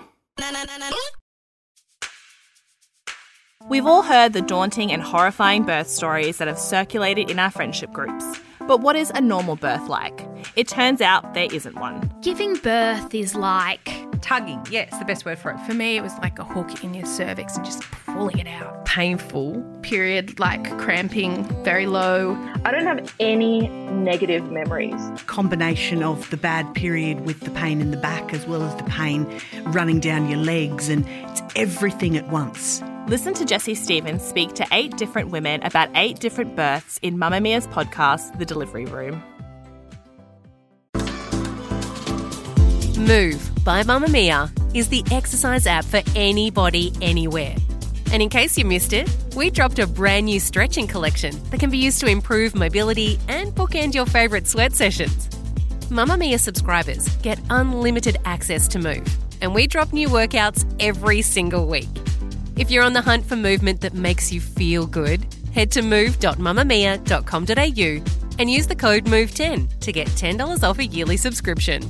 We've 3.69 3.85
all 3.85 4.01
heard 4.01 4.33
the 4.33 4.41
daunting 4.41 4.91
and 4.91 5.01
horrifying 5.01 5.63
birth 5.63 5.87
stories 5.87 6.37
that 6.37 6.49
have 6.49 6.59
circulated 6.59 7.29
in 7.31 7.39
our 7.39 7.49
friendship 7.49 7.93
groups. 7.93 8.39
But 8.67 8.81
what 8.81 8.95
is 8.95 9.11
a 9.13 9.21
normal 9.21 9.55
birth 9.55 9.87
like? 9.87 10.27
It 10.55 10.67
turns 10.67 11.01
out 11.01 11.33
there 11.33 11.47
isn't 11.51 11.75
one. 11.75 12.11
Giving 12.21 12.55
birth 12.55 13.13
is 13.13 13.35
like 13.35 13.89
Tugging, 14.23 14.65
yes, 14.71 14.97
the 14.99 15.03
best 15.03 15.25
word 15.25 15.37
for 15.37 15.51
it. 15.51 15.59
For 15.67 15.73
me, 15.73 15.97
it 15.97 16.01
was 16.01 16.17
like 16.19 16.39
a 16.39 16.45
hook 16.45 16.81
in 16.81 16.93
your 16.93 17.05
cervix 17.05 17.57
and 17.57 17.65
just 17.65 17.83
pulling 18.05 18.39
it 18.39 18.47
out. 18.47 18.85
Painful. 18.85 19.61
Period, 19.81 20.39
like 20.39 20.63
cramping, 20.79 21.43
very 21.65 21.87
low. 21.87 22.33
I 22.63 22.71
don't 22.71 22.85
have 22.85 23.13
any 23.19 23.67
negative 23.67 24.49
memories. 24.49 25.01
combination 25.27 26.03
of 26.03 26.29
the 26.29 26.37
bad 26.37 26.73
period 26.73 27.25
with 27.25 27.41
the 27.41 27.51
pain 27.51 27.81
in 27.81 27.91
the 27.91 27.97
back 27.97 28.33
as 28.33 28.47
well 28.47 28.63
as 28.63 28.73
the 28.77 28.83
pain 28.83 29.41
running 29.65 29.99
down 29.99 30.29
your 30.29 30.39
legs 30.39 30.87
and 30.87 31.05
it's 31.07 31.41
everything 31.57 32.15
at 32.15 32.29
once. 32.29 32.81
Listen 33.07 33.33
to 33.33 33.43
Jessie 33.43 33.75
Stephens 33.75 34.23
speak 34.23 34.53
to 34.53 34.65
eight 34.71 34.95
different 34.95 35.29
women 35.29 35.61
about 35.63 35.89
eight 35.93 36.19
different 36.19 36.55
births 36.55 36.99
in 37.01 37.17
Mamamia's 37.17 37.67
podcast, 37.67 38.39
The 38.39 38.45
Delivery 38.45 38.85
Room. 38.85 39.21
Move 42.97 43.51
by 43.65 43.83
Mamamia 43.83 44.49
is 44.73 44.87
the 44.87 45.03
exercise 45.11 45.67
app 45.67 45.83
for 45.83 45.99
anybody, 46.15 46.93
anywhere. 47.01 47.57
And 48.13 48.21
in 48.21 48.29
case 48.29 48.57
you 48.57 48.63
missed 48.63 48.93
it, 48.93 49.13
we 49.35 49.49
dropped 49.49 49.79
a 49.79 49.87
brand 49.87 50.27
new 50.27 50.39
stretching 50.39 50.87
collection 50.87 51.37
that 51.49 51.59
can 51.59 51.69
be 51.69 51.79
used 51.79 51.99
to 51.99 52.07
improve 52.07 52.55
mobility 52.55 53.19
and 53.27 53.53
bookend 53.53 53.93
your 53.93 54.05
favourite 54.05 54.47
sweat 54.47 54.71
sessions. 54.71 55.27
Mamamia 55.89 56.39
subscribers 56.39 57.09
get 57.17 57.37
unlimited 57.49 58.15
access 58.23 58.65
to 58.69 58.79
Move, 58.79 59.05
and 59.41 59.53
we 59.53 59.67
drop 59.67 59.91
new 59.91 60.07
workouts 60.07 60.65
every 60.79 61.21
single 61.21 61.65
week. 61.65 61.89
If 62.55 62.69
you're 62.69 62.83
on 62.83 62.93
the 62.93 63.01
hunt 63.01 63.25
for 63.25 63.35
movement 63.35 63.81
that 63.81 63.95
makes 63.95 64.31
you 64.31 64.39
feel 64.39 64.85
good, 64.85 65.25
head 65.53 65.71
to 65.71 65.81
move.mamamia.com.au 65.81 68.39
and 68.39 68.49
use 68.49 68.65
the 68.67 68.75
code 68.75 69.03
MOVE10 69.05 69.79
to 69.79 69.91
get 69.91 70.07
$10 70.09 70.63
off 70.63 70.77
a 70.77 70.85
yearly 70.85 71.17
subscription. 71.17 71.81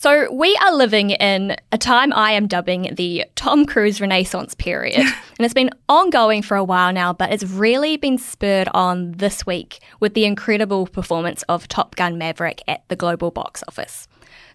So, 0.00 0.32
we 0.32 0.56
are 0.62 0.72
living 0.72 1.10
in 1.10 1.56
a 1.72 1.78
time 1.78 2.12
I 2.12 2.30
am 2.30 2.46
dubbing 2.46 2.94
the 2.94 3.24
Tom 3.34 3.66
Cruise 3.66 4.00
Renaissance 4.00 4.54
period. 4.54 5.00
and 5.00 5.40
it's 5.40 5.52
been 5.52 5.70
ongoing 5.88 6.42
for 6.42 6.56
a 6.56 6.62
while 6.62 6.92
now, 6.92 7.12
but 7.12 7.32
it's 7.32 7.42
really 7.42 7.96
been 7.96 8.18
spurred 8.18 8.68
on 8.72 9.10
this 9.12 9.44
week 9.44 9.80
with 9.98 10.14
the 10.14 10.24
incredible 10.24 10.86
performance 10.86 11.42
of 11.48 11.66
Top 11.66 11.96
Gun 11.96 12.16
Maverick 12.16 12.62
at 12.68 12.84
the 12.86 12.94
global 12.94 13.32
box 13.32 13.64
office. 13.66 14.06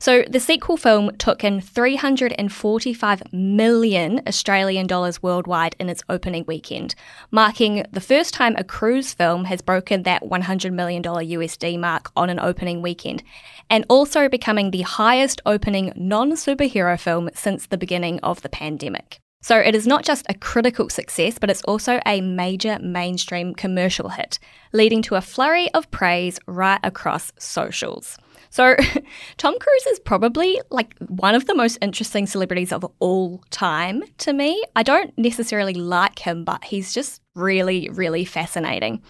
So 0.04 0.26
the 0.30 0.42
sequel 0.42 0.76
film 0.76 1.16
took 1.16 1.46
in 1.46 1.62
345 1.62 3.24
million 3.32 4.22
Australian 4.28 4.86
dollars 4.86 5.24
worldwide 5.24 5.78
in 5.80 5.88
its 5.88 6.04
opening 6.10 6.44
weekend, 6.46 6.94
marking 7.32 7.86
the 7.90 8.02
first 8.02 8.34
time 8.34 8.54
a 8.58 8.66
cruise 8.66 9.14
film 9.14 9.46
has 9.46 9.62
broken 9.62 10.04
that 10.04 10.24
$100 10.24 10.74
million 10.74 11.02
USD 11.04 11.80
mark 11.80 12.12
on 12.18 12.30
an 12.30 12.38
opening 12.38 12.82
weekend, 12.82 13.24
and 13.70 13.86
also 13.88 14.28
becoming 14.28 14.72
the 14.72 14.82
highest 14.82 15.40
opening 15.46 15.94
non 15.96 16.34
superhero 16.34 17.00
film 17.00 17.30
since 17.34 17.68
the 17.68 17.78
beginning 17.78 18.20
of 18.20 18.42
the 18.42 18.50
pandemic. 18.50 19.22
So 19.42 19.58
it 19.58 19.74
is 19.74 19.88
not 19.88 20.04
just 20.04 20.26
a 20.28 20.34
critical 20.34 20.90
success, 20.90 21.38
but 21.40 21.50
it's 21.50 21.64
also 21.64 22.02
a 22.06 22.20
major 22.20 22.78
mainstream 22.80 23.54
commercial 23.56 24.10
hit, 24.10 24.38
leading 24.74 25.02
to 25.04 25.16
a 25.16 25.22
flurry 25.22 25.74
of 25.74 25.90
praise 25.92 26.40
right 26.46 26.82
across 26.84 27.32
socials. 27.40 28.18
So, 28.54 28.76
Tom 29.38 29.58
Cruise 29.58 29.88
is 29.88 30.00
probably 30.02 30.62
like 30.70 30.96
one 31.00 31.34
of 31.34 31.48
the 31.48 31.56
most 31.56 31.80
interesting 31.82 32.28
celebrities 32.28 32.72
of 32.72 32.86
all 33.00 33.44
time 33.50 34.04
to 34.20 34.32
me. 34.32 34.64
I 34.76 34.84
don't 34.84 35.12
necessarily 35.18 35.74
like 35.74 36.20
him, 36.20 36.44
but 36.44 36.64
he's 36.64 36.94
just 36.94 37.20
really, 37.34 37.90
really 37.90 38.26
fascinating. 38.26 39.02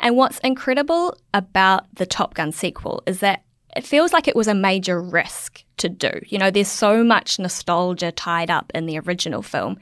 And 0.00 0.14
what's 0.14 0.40
incredible 0.40 1.16
about 1.32 1.86
the 1.94 2.04
Top 2.04 2.34
Gun 2.34 2.52
sequel 2.52 3.02
is 3.06 3.20
that 3.20 3.44
it 3.74 3.86
feels 3.86 4.12
like 4.12 4.28
it 4.28 4.36
was 4.36 4.46
a 4.46 4.54
major 4.54 5.00
risk 5.00 5.64
to 5.78 5.88
do. 5.88 6.10
You 6.26 6.36
know, 6.36 6.50
there's 6.50 6.68
so 6.68 7.02
much 7.02 7.38
nostalgia 7.38 8.12
tied 8.12 8.50
up 8.50 8.70
in 8.74 8.84
the 8.84 8.98
original 8.98 9.40
film. 9.40 9.78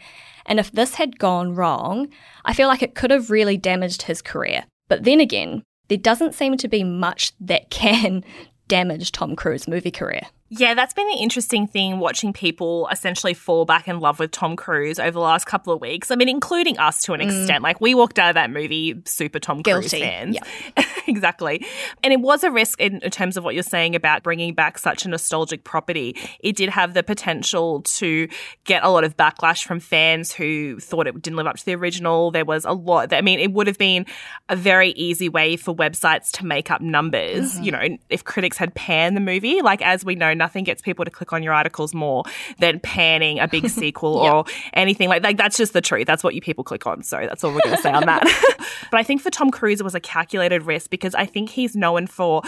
And 0.47 0.61
if 0.61 0.71
this 0.71 0.95
had 0.95 1.19
gone 1.19 1.57
wrong, 1.57 2.07
I 2.45 2.55
feel 2.55 2.69
like 2.69 2.85
it 2.85 2.95
could 2.95 3.11
have 3.11 3.29
really 3.29 3.57
damaged 3.57 4.02
his 4.02 4.23
career. 4.23 4.67
But 4.88 5.02
then 5.02 5.19
again, 5.19 5.64
there 5.90 5.99
doesn't 5.99 6.35
seem 6.35 6.57
to 6.57 6.69
be 6.69 6.85
much 6.85 7.33
that 7.40 7.69
can 7.71 8.25
damage 8.71 9.11
Tom 9.11 9.35
Cruise 9.35 9.67
movie 9.67 9.91
career. 9.91 10.23
Yeah, 10.52 10.75
that's 10.75 10.92
been 10.92 11.07
the 11.07 11.14
interesting 11.14 11.69
thing 11.69 12.00
watching 12.00 12.33
people 12.33 12.88
essentially 12.90 13.35
fall 13.35 13.64
back 13.64 13.87
in 13.87 14.00
love 14.00 14.19
with 14.19 14.33
Tom 14.33 14.57
Cruise 14.57 14.99
over 14.99 15.12
the 15.12 15.21
last 15.21 15.47
couple 15.47 15.73
of 15.73 15.80
weeks. 15.80 16.11
I 16.11 16.16
mean, 16.16 16.28
including 16.28 16.76
us 16.76 17.02
to 17.02 17.12
an 17.12 17.21
mm. 17.21 17.26
extent. 17.26 17.62
Like, 17.62 17.80
we 17.80 17.95
walked 17.95 18.19
out 18.19 18.30
of 18.30 18.35
that 18.35 18.50
movie 18.50 19.00
super 19.04 19.38
Tom 19.38 19.62
Cruise 19.62 19.92
Guilty. 19.92 20.00
fans. 20.00 20.37
Yeah. 20.37 20.85
exactly. 21.07 21.64
And 22.02 22.12
it 22.12 22.21
was 22.21 22.42
a 22.42 22.50
risk 22.50 22.80
in, 22.80 23.00
in 23.00 23.12
terms 23.12 23.37
of 23.37 23.45
what 23.45 23.54
you're 23.54 23.62
saying 23.62 23.95
about 23.95 24.25
bringing 24.25 24.52
back 24.52 24.78
such 24.78 25.04
a 25.04 25.09
nostalgic 25.09 25.62
property. 25.62 26.16
It 26.40 26.57
did 26.57 26.69
have 26.71 26.95
the 26.95 27.04
potential 27.04 27.83
to 27.83 28.26
get 28.64 28.83
a 28.83 28.88
lot 28.88 29.04
of 29.04 29.16
backlash 29.16 29.62
from 29.62 29.78
fans 29.78 30.33
who 30.33 30.80
thought 30.80 31.07
it 31.07 31.23
didn't 31.23 31.37
live 31.37 31.47
up 31.47 31.59
to 31.59 31.64
the 31.64 31.76
original. 31.76 32.33
There 32.33 32.45
was 32.45 32.64
a 32.64 32.73
lot. 32.73 33.12
I 33.12 33.21
mean, 33.21 33.38
it 33.38 33.52
would 33.52 33.69
have 33.69 33.78
been 33.78 34.04
a 34.49 34.57
very 34.57 34.90
easy 34.90 35.28
way 35.28 35.57
for 35.57 35.73
websites 35.73 36.33
to 36.33 36.45
make 36.45 36.73
up 36.73 36.80
numbers. 36.80 37.54
Mm-hmm. 37.54 37.62
You 37.62 37.71
know, 37.71 37.99
if 38.09 38.25
critics 38.25 38.57
had 38.57 38.75
panned 38.75 39.16
the 39.16 39.21
movie, 39.21 39.62
like 39.62 39.80
as 39.83 40.04
we 40.04 40.16
know, 40.16 40.35
nothing 40.40 40.64
gets 40.64 40.82
people 40.82 41.04
to 41.04 41.11
click 41.11 41.32
on 41.32 41.44
your 41.44 41.52
articles 41.52 41.94
more 41.94 42.25
than 42.59 42.80
panning 42.80 43.38
a 43.38 43.47
big 43.47 43.68
sequel 43.80 44.25
yep. 44.25 44.32
or 44.32 44.44
anything 44.73 45.09
like 45.09 45.23
like 45.23 45.37
that's 45.37 45.56
just 45.56 45.73
the 45.73 45.80
truth. 45.80 46.09
That's 46.09 46.25
what 46.25 46.35
you 46.35 46.40
people 46.40 46.64
click 46.64 46.85
on. 46.87 47.04
So 47.04 47.18
that's 47.18 47.44
all 47.44 47.52
we're 47.52 47.61
going 47.61 47.76
to 47.76 47.82
say 47.82 47.92
on 47.92 48.06
that. 48.06 48.25
but 48.90 48.99
I 48.99 49.04
think 49.04 49.20
for 49.20 49.30
Tom 49.30 49.52
Cruise 49.52 49.80
it 49.80 49.85
was 49.85 49.94
a 49.94 50.00
calculated 50.00 50.64
risk 50.64 50.90
because 50.90 51.14
I 51.14 51.26
think 51.26 51.50
he's 51.50 51.76
known 51.76 52.09
for 52.09 52.42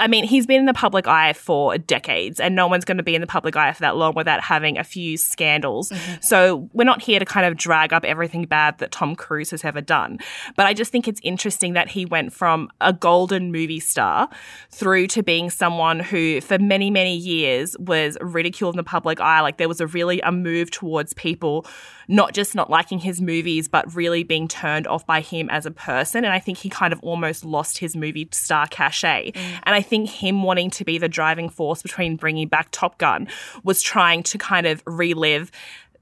I 0.00 0.08
mean, 0.08 0.24
he's 0.24 0.46
been 0.46 0.60
in 0.60 0.66
the 0.66 0.74
public 0.74 1.06
eye 1.06 1.34
for 1.34 1.76
decades, 1.78 2.40
and 2.40 2.56
no 2.56 2.66
one's 2.66 2.84
going 2.84 2.96
to 2.96 3.02
be 3.02 3.14
in 3.14 3.20
the 3.20 3.26
public 3.26 3.54
eye 3.54 3.72
for 3.72 3.82
that 3.82 3.96
long 3.96 4.14
without 4.14 4.40
having 4.40 4.78
a 4.78 4.84
few 4.84 5.16
scandals. 5.16 5.90
Mm-hmm. 5.90 6.14
So 6.22 6.68
we're 6.72 6.84
not 6.84 7.02
here 7.02 7.18
to 7.18 7.26
kind 7.26 7.46
of 7.46 7.56
drag 7.56 7.92
up 7.92 8.04
everything 8.04 8.46
bad 8.46 8.78
that 8.78 8.90
Tom 8.90 9.14
Cruise 9.14 9.50
has 9.50 9.64
ever 9.64 9.80
done. 9.80 10.18
But 10.56 10.66
I 10.66 10.74
just 10.74 10.90
think 10.90 11.06
it's 11.06 11.20
interesting 11.22 11.74
that 11.74 11.88
he 11.88 12.06
went 12.06 12.32
from 12.32 12.70
a 12.80 12.92
golden 12.92 13.52
movie 13.52 13.78
star 13.78 14.28
through 14.70 15.06
to 15.08 15.22
being 15.22 15.50
someone 15.50 16.00
who, 16.00 16.40
for 16.40 16.58
many, 16.58 16.90
many 16.90 17.14
years, 17.14 17.76
was 17.78 18.16
ridiculed 18.22 18.74
in 18.74 18.78
the 18.78 18.84
public 18.84 19.20
eye. 19.20 19.40
Like 19.40 19.58
there 19.58 19.68
was 19.68 19.80
a 19.80 19.86
really 19.86 20.20
a 20.22 20.32
move 20.32 20.70
towards 20.70 21.12
people 21.12 21.66
not 22.08 22.32
just 22.34 22.54
not 22.54 22.70
liking 22.70 22.98
his 22.98 23.20
movies, 23.20 23.68
but 23.68 23.94
really 23.94 24.22
being 24.22 24.48
turned 24.48 24.86
off 24.86 25.06
by 25.06 25.20
him 25.20 25.48
as 25.50 25.66
a 25.66 25.70
person. 25.70 26.24
And 26.24 26.32
I 26.32 26.38
think 26.38 26.58
he 26.58 26.68
kind 26.68 26.92
of 26.92 27.00
almost 27.00 27.44
lost 27.44 27.78
his 27.78 27.96
movie 27.96 28.28
star 28.32 28.66
cachet. 28.66 29.32
Mm. 29.32 29.60
And 29.64 29.74
I 29.74 29.82
think 29.82 30.08
him 30.08 30.42
wanting 30.42 30.70
to 30.70 30.84
be 30.84 30.98
the 30.98 31.08
driving 31.08 31.48
force 31.48 31.82
between 31.82 32.16
bringing 32.16 32.48
back 32.48 32.68
Top 32.70 32.98
Gun 32.98 33.28
was 33.64 33.82
trying 33.82 34.22
to 34.24 34.38
kind 34.38 34.66
of 34.66 34.82
relive 34.86 35.50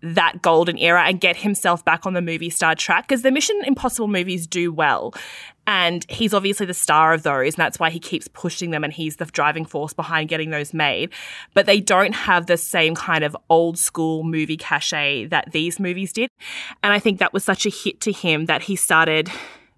that 0.03 0.41
golden 0.43 0.79
era 0.79 1.03
and 1.05 1.21
get 1.21 1.37
himself 1.37 1.85
back 1.85 2.07
on 2.07 2.15
the 2.15 2.23
movie 2.23 2.51
star 2.51 2.75
track 2.75 3.09
because 3.09 3.23
the 3.23 3.31
Mission 3.31 3.61
Impossible 3.65 4.09
movies 4.09 4.47
do 4.47 4.73
well. 4.73 5.15
And 5.67 6.07
he's 6.09 6.33
obviously 6.33 6.65
the 6.65 6.73
star 6.73 7.13
of 7.13 7.25
those, 7.25 7.55
and 7.55 7.63
that's 7.63 7.79
why 7.79 7.91
he 7.91 7.99
keeps 7.99 8.27
pushing 8.29 8.71
them 8.71 8.85
and 8.85 8.93
he's 8.93 9.17
the 9.17 9.27
driving 9.27 9.67
force 9.67 9.93
behind 9.93 10.31
getting 10.31 10.49
those 10.49 10.73
made. 10.73 11.11
But 11.53 11.67
they 11.67 11.79
don't 11.79 12.15
have 12.15 12.47
the 12.47 12.57
same 12.57 12.95
kind 12.95 13.23
of 13.23 13.37
old 13.51 13.79
school 13.79 14.23
movie 14.23 14.57
cachet 14.57 15.27
that 15.27 15.53
these 15.53 15.79
movies 15.79 16.15
did. 16.15 16.31
And 16.83 16.95
I 16.95 16.99
think 16.99 17.19
that 17.19 17.35
was 17.35 17.45
such 17.45 17.67
a 17.67 17.71
hit 17.71 18.01
to 18.03 18.13
him 18.13 18.47
that 18.47 18.63
he 18.63 18.77
started 18.77 19.31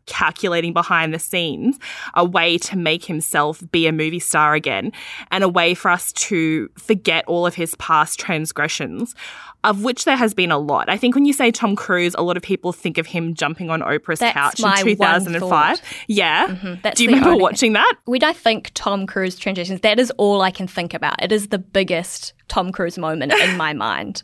calculating 0.06 0.72
behind 0.72 1.14
the 1.14 1.18
scenes 1.18 1.78
a 2.14 2.24
way 2.24 2.58
to 2.58 2.76
make 2.76 3.04
himself 3.04 3.62
be 3.70 3.86
a 3.86 3.92
movie 3.92 4.18
star 4.18 4.54
again 4.54 4.92
and 5.30 5.44
a 5.44 5.48
way 5.48 5.72
for 5.72 5.88
us 5.88 6.12
to 6.12 6.68
forget 6.76 7.24
all 7.26 7.46
of 7.46 7.54
his 7.54 7.76
past 7.76 8.18
transgressions 8.18 9.14
of 9.64 9.84
which 9.84 10.04
there 10.04 10.16
has 10.16 10.34
been 10.34 10.50
a 10.50 10.58
lot. 10.58 10.88
I 10.88 10.96
think 10.96 11.14
when 11.14 11.24
you 11.24 11.32
say 11.32 11.50
Tom 11.50 11.76
Cruise, 11.76 12.14
a 12.16 12.22
lot 12.22 12.36
of 12.36 12.42
people 12.42 12.72
think 12.72 12.98
of 12.98 13.06
him 13.06 13.34
jumping 13.34 13.70
on 13.70 13.80
Oprah's 13.80 14.20
That's 14.20 14.60
couch 14.60 14.80
in 14.80 14.84
2005. 14.96 15.82
Yeah. 16.08 16.46
Mm-hmm. 16.46 16.88
Do 16.94 17.04
you 17.04 17.10
remember 17.10 17.36
watching 17.36 17.74
that? 17.74 17.94
When 18.04 18.24
I 18.24 18.32
think 18.32 18.70
Tom 18.74 19.06
Cruise 19.06 19.36
transitions, 19.38 19.80
that 19.80 19.98
is 19.98 20.10
all 20.12 20.42
I 20.42 20.50
can 20.50 20.66
think 20.66 20.94
about. 20.94 21.22
It 21.22 21.32
is 21.32 21.48
the 21.48 21.58
biggest 21.58 22.32
Tom 22.48 22.72
Cruise 22.72 22.98
moment 22.98 23.32
in 23.32 23.56
my 23.56 23.72
mind. 23.88 24.22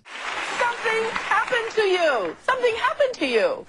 Something 0.59 1.03
happened 1.11 1.71
to 1.73 1.83
you. 1.83 2.37
Something 2.45 2.75
happened 2.77 3.15
to 3.15 3.27
you. 3.27 3.67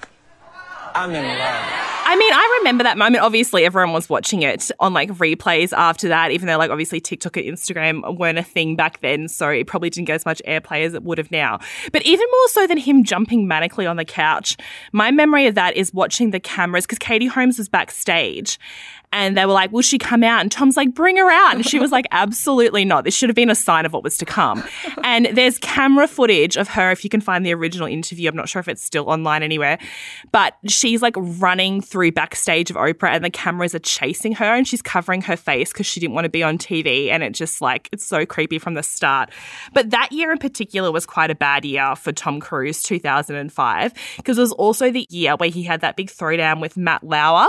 I'm 0.95 1.13
in 1.13 1.25
love. 1.37 1.86
I 2.09 2.15
mean, 2.15 2.31
I 2.31 2.57
remember 2.59 2.85
that 2.85 2.97
moment. 2.97 3.21
Obviously, 3.21 3.65
everyone 3.65 3.91
was 3.91 4.07
watching 4.07 4.41
it 4.41 4.71
on 4.79 4.93
like 4.93 5.09
replays 5.09 5.73
after 5.73 6.07
that, 6.07 6.31
even 6.31 6.47
though 6.47 6.57
like 6.57 6.71
obviously 6.71 7.01
TikTok 7.01 7.35
and 7.35 7.45
Instagram 7.45 8.17
weren't 8.17 8.37
a 8.37 8.43
thing 8.43 8.77
back 8.77 9.01
then, 9.01 9.27
so 9.27 9.49
it 9.49 9.67
probably 9.67 9.89
didn't 9.89 10.07
get 10.07 10.15
as 10.15 10.25
much 10.25 10.41
airplay 10.47 10.85
as 10.85 10.93
it 10.93 11.03
would 11.03 11.17
have 11.17 11.29
now. 11.31 11.59
But 11.91 12.03
even 12.03 12.25
more 12.31 12.47
so 12.47 12.65
than 12.65 12.77
him 12.77 13.03
jumping 13.03 13.45
manically 13.45 13.89
on 13.89 13.97
the 13.97 14.05
couch, 14.05 14.55
my 14.93 15.11
memory 15.11 15.47
of 15.47 15.55
that 15.55 15.75
is 15.75 15.93
watching 15.93 16.31
the 16.31 16.39
cameras 16.39 16.85
because 16.85 16.97
Katie 16.97 17.25
Holmes 17.25 17.57
was 17.57 17.67
backstage 17.67 18.57
and 19.17 19.35
they 19.35 19.47
were 19.47 19.53
like, 19.53 19.71
Will 19.71 19.81
she 19.81 19.97
come 19.97 20.23
out? 20.23 20.41
And 20.41 20.51
Tom's 20.51 20.77
like, 20.77 20.93
Bring 20.93 21.17
her 21.17 21.29
out. 21.29 21.55
And 21.55 21.65
she 21.65 21.79
was 21.79 21.91
like, 21.91 22.05
Absolutely 22.11 22.85
not. 22.85 23.03
This 23.03 23.15
should 23.15 23.29
have 23.29 23.35
been 23.35 23.49
a 23.49 23.55
sign 23.55 23.85
of 23.85 23.93
what 23.93 24.03
was 24.03 24.17
to 24.19 24.25
come. 24.25 24.63
And 25.03 25.25
there's 25.33 25.57
camera 25.57 26.07
footage 26.07 26.55
of 26.55 26.67
her, 26.69 26.91
if 26.91 27.03
you 27.03 27.09
can 27.09 27.19
find 27.19 27.45
the 27.45 27.53
original 27.53 27.87
interview. 27.87 28.29
I'm 28.29 28.35
not 28.35 28.47
sure 28.47 28.59
if 28.59 28.67
it's 28.67 28.83
still 28.83 29.09
online 29.09 29.41
anywhere, 29.41 29.79
but 30.31 30.53
she's 30.67 31.01
like 31.01 31.15
running 31.17 31.81
through 31.81 32.11
backstage 32.11 32.69
of 32.69 32.75
Oprah 32.75 33.09
and 33.09 33.25
the 33.25 33.29
cameras 33.31 33.73
are 33.73 33.79
chasing 33.79 34.33
her 34.33 34.45
and 34.45 34.67
she's 34.67 34.83
covering 34.83 35.21
her 35.23 35.35
face 35.35 35.73
because 35.73 35.87
she 35.87 35.99
didn't 35.99 36.13
want 36.13 36.25
to 36.25 36.29
be 36.29 36.43
on 36.43 36.59
TV. 36.59 37.09
And 37.09 37.23
it 37.23 37.33
just 37.33 37.59
like, 37.59 37.89
it's 37.91 38.05
so 38.05 38.25
creepy 38.25 38.59
from 38.59 38.75
the 38.75 38.83
start. 38.83 39.31
But 39.73 39.89
that 39.89 40.11
year 40.11 40.31
in 40.31 40.37
particular 40.37 40.91
was 40.91 41.07
quite 41.07 41.31
a 41.31 41.35
bad 41.35 41.65
year 41.65 41.95
for 41.95 42.11
Tom 42.11 42.39
Cruise, 42.39 42.83
2005, 42.83 43.93
because 44.17 44.37
it 44.37 44.41
was 44.41 44.51
also 44.53 44.91
the 44.91 45.07
year 45.09 45.35
where 45.35 45.49
he 45.49 45.63
had 45.63 45.81
that 45.81 45.95
big 45.95 46.09
throwdown 46.11 46.61
with 46.61 46.77
Matt 46.77 47.03
Lauer 47.03 47.47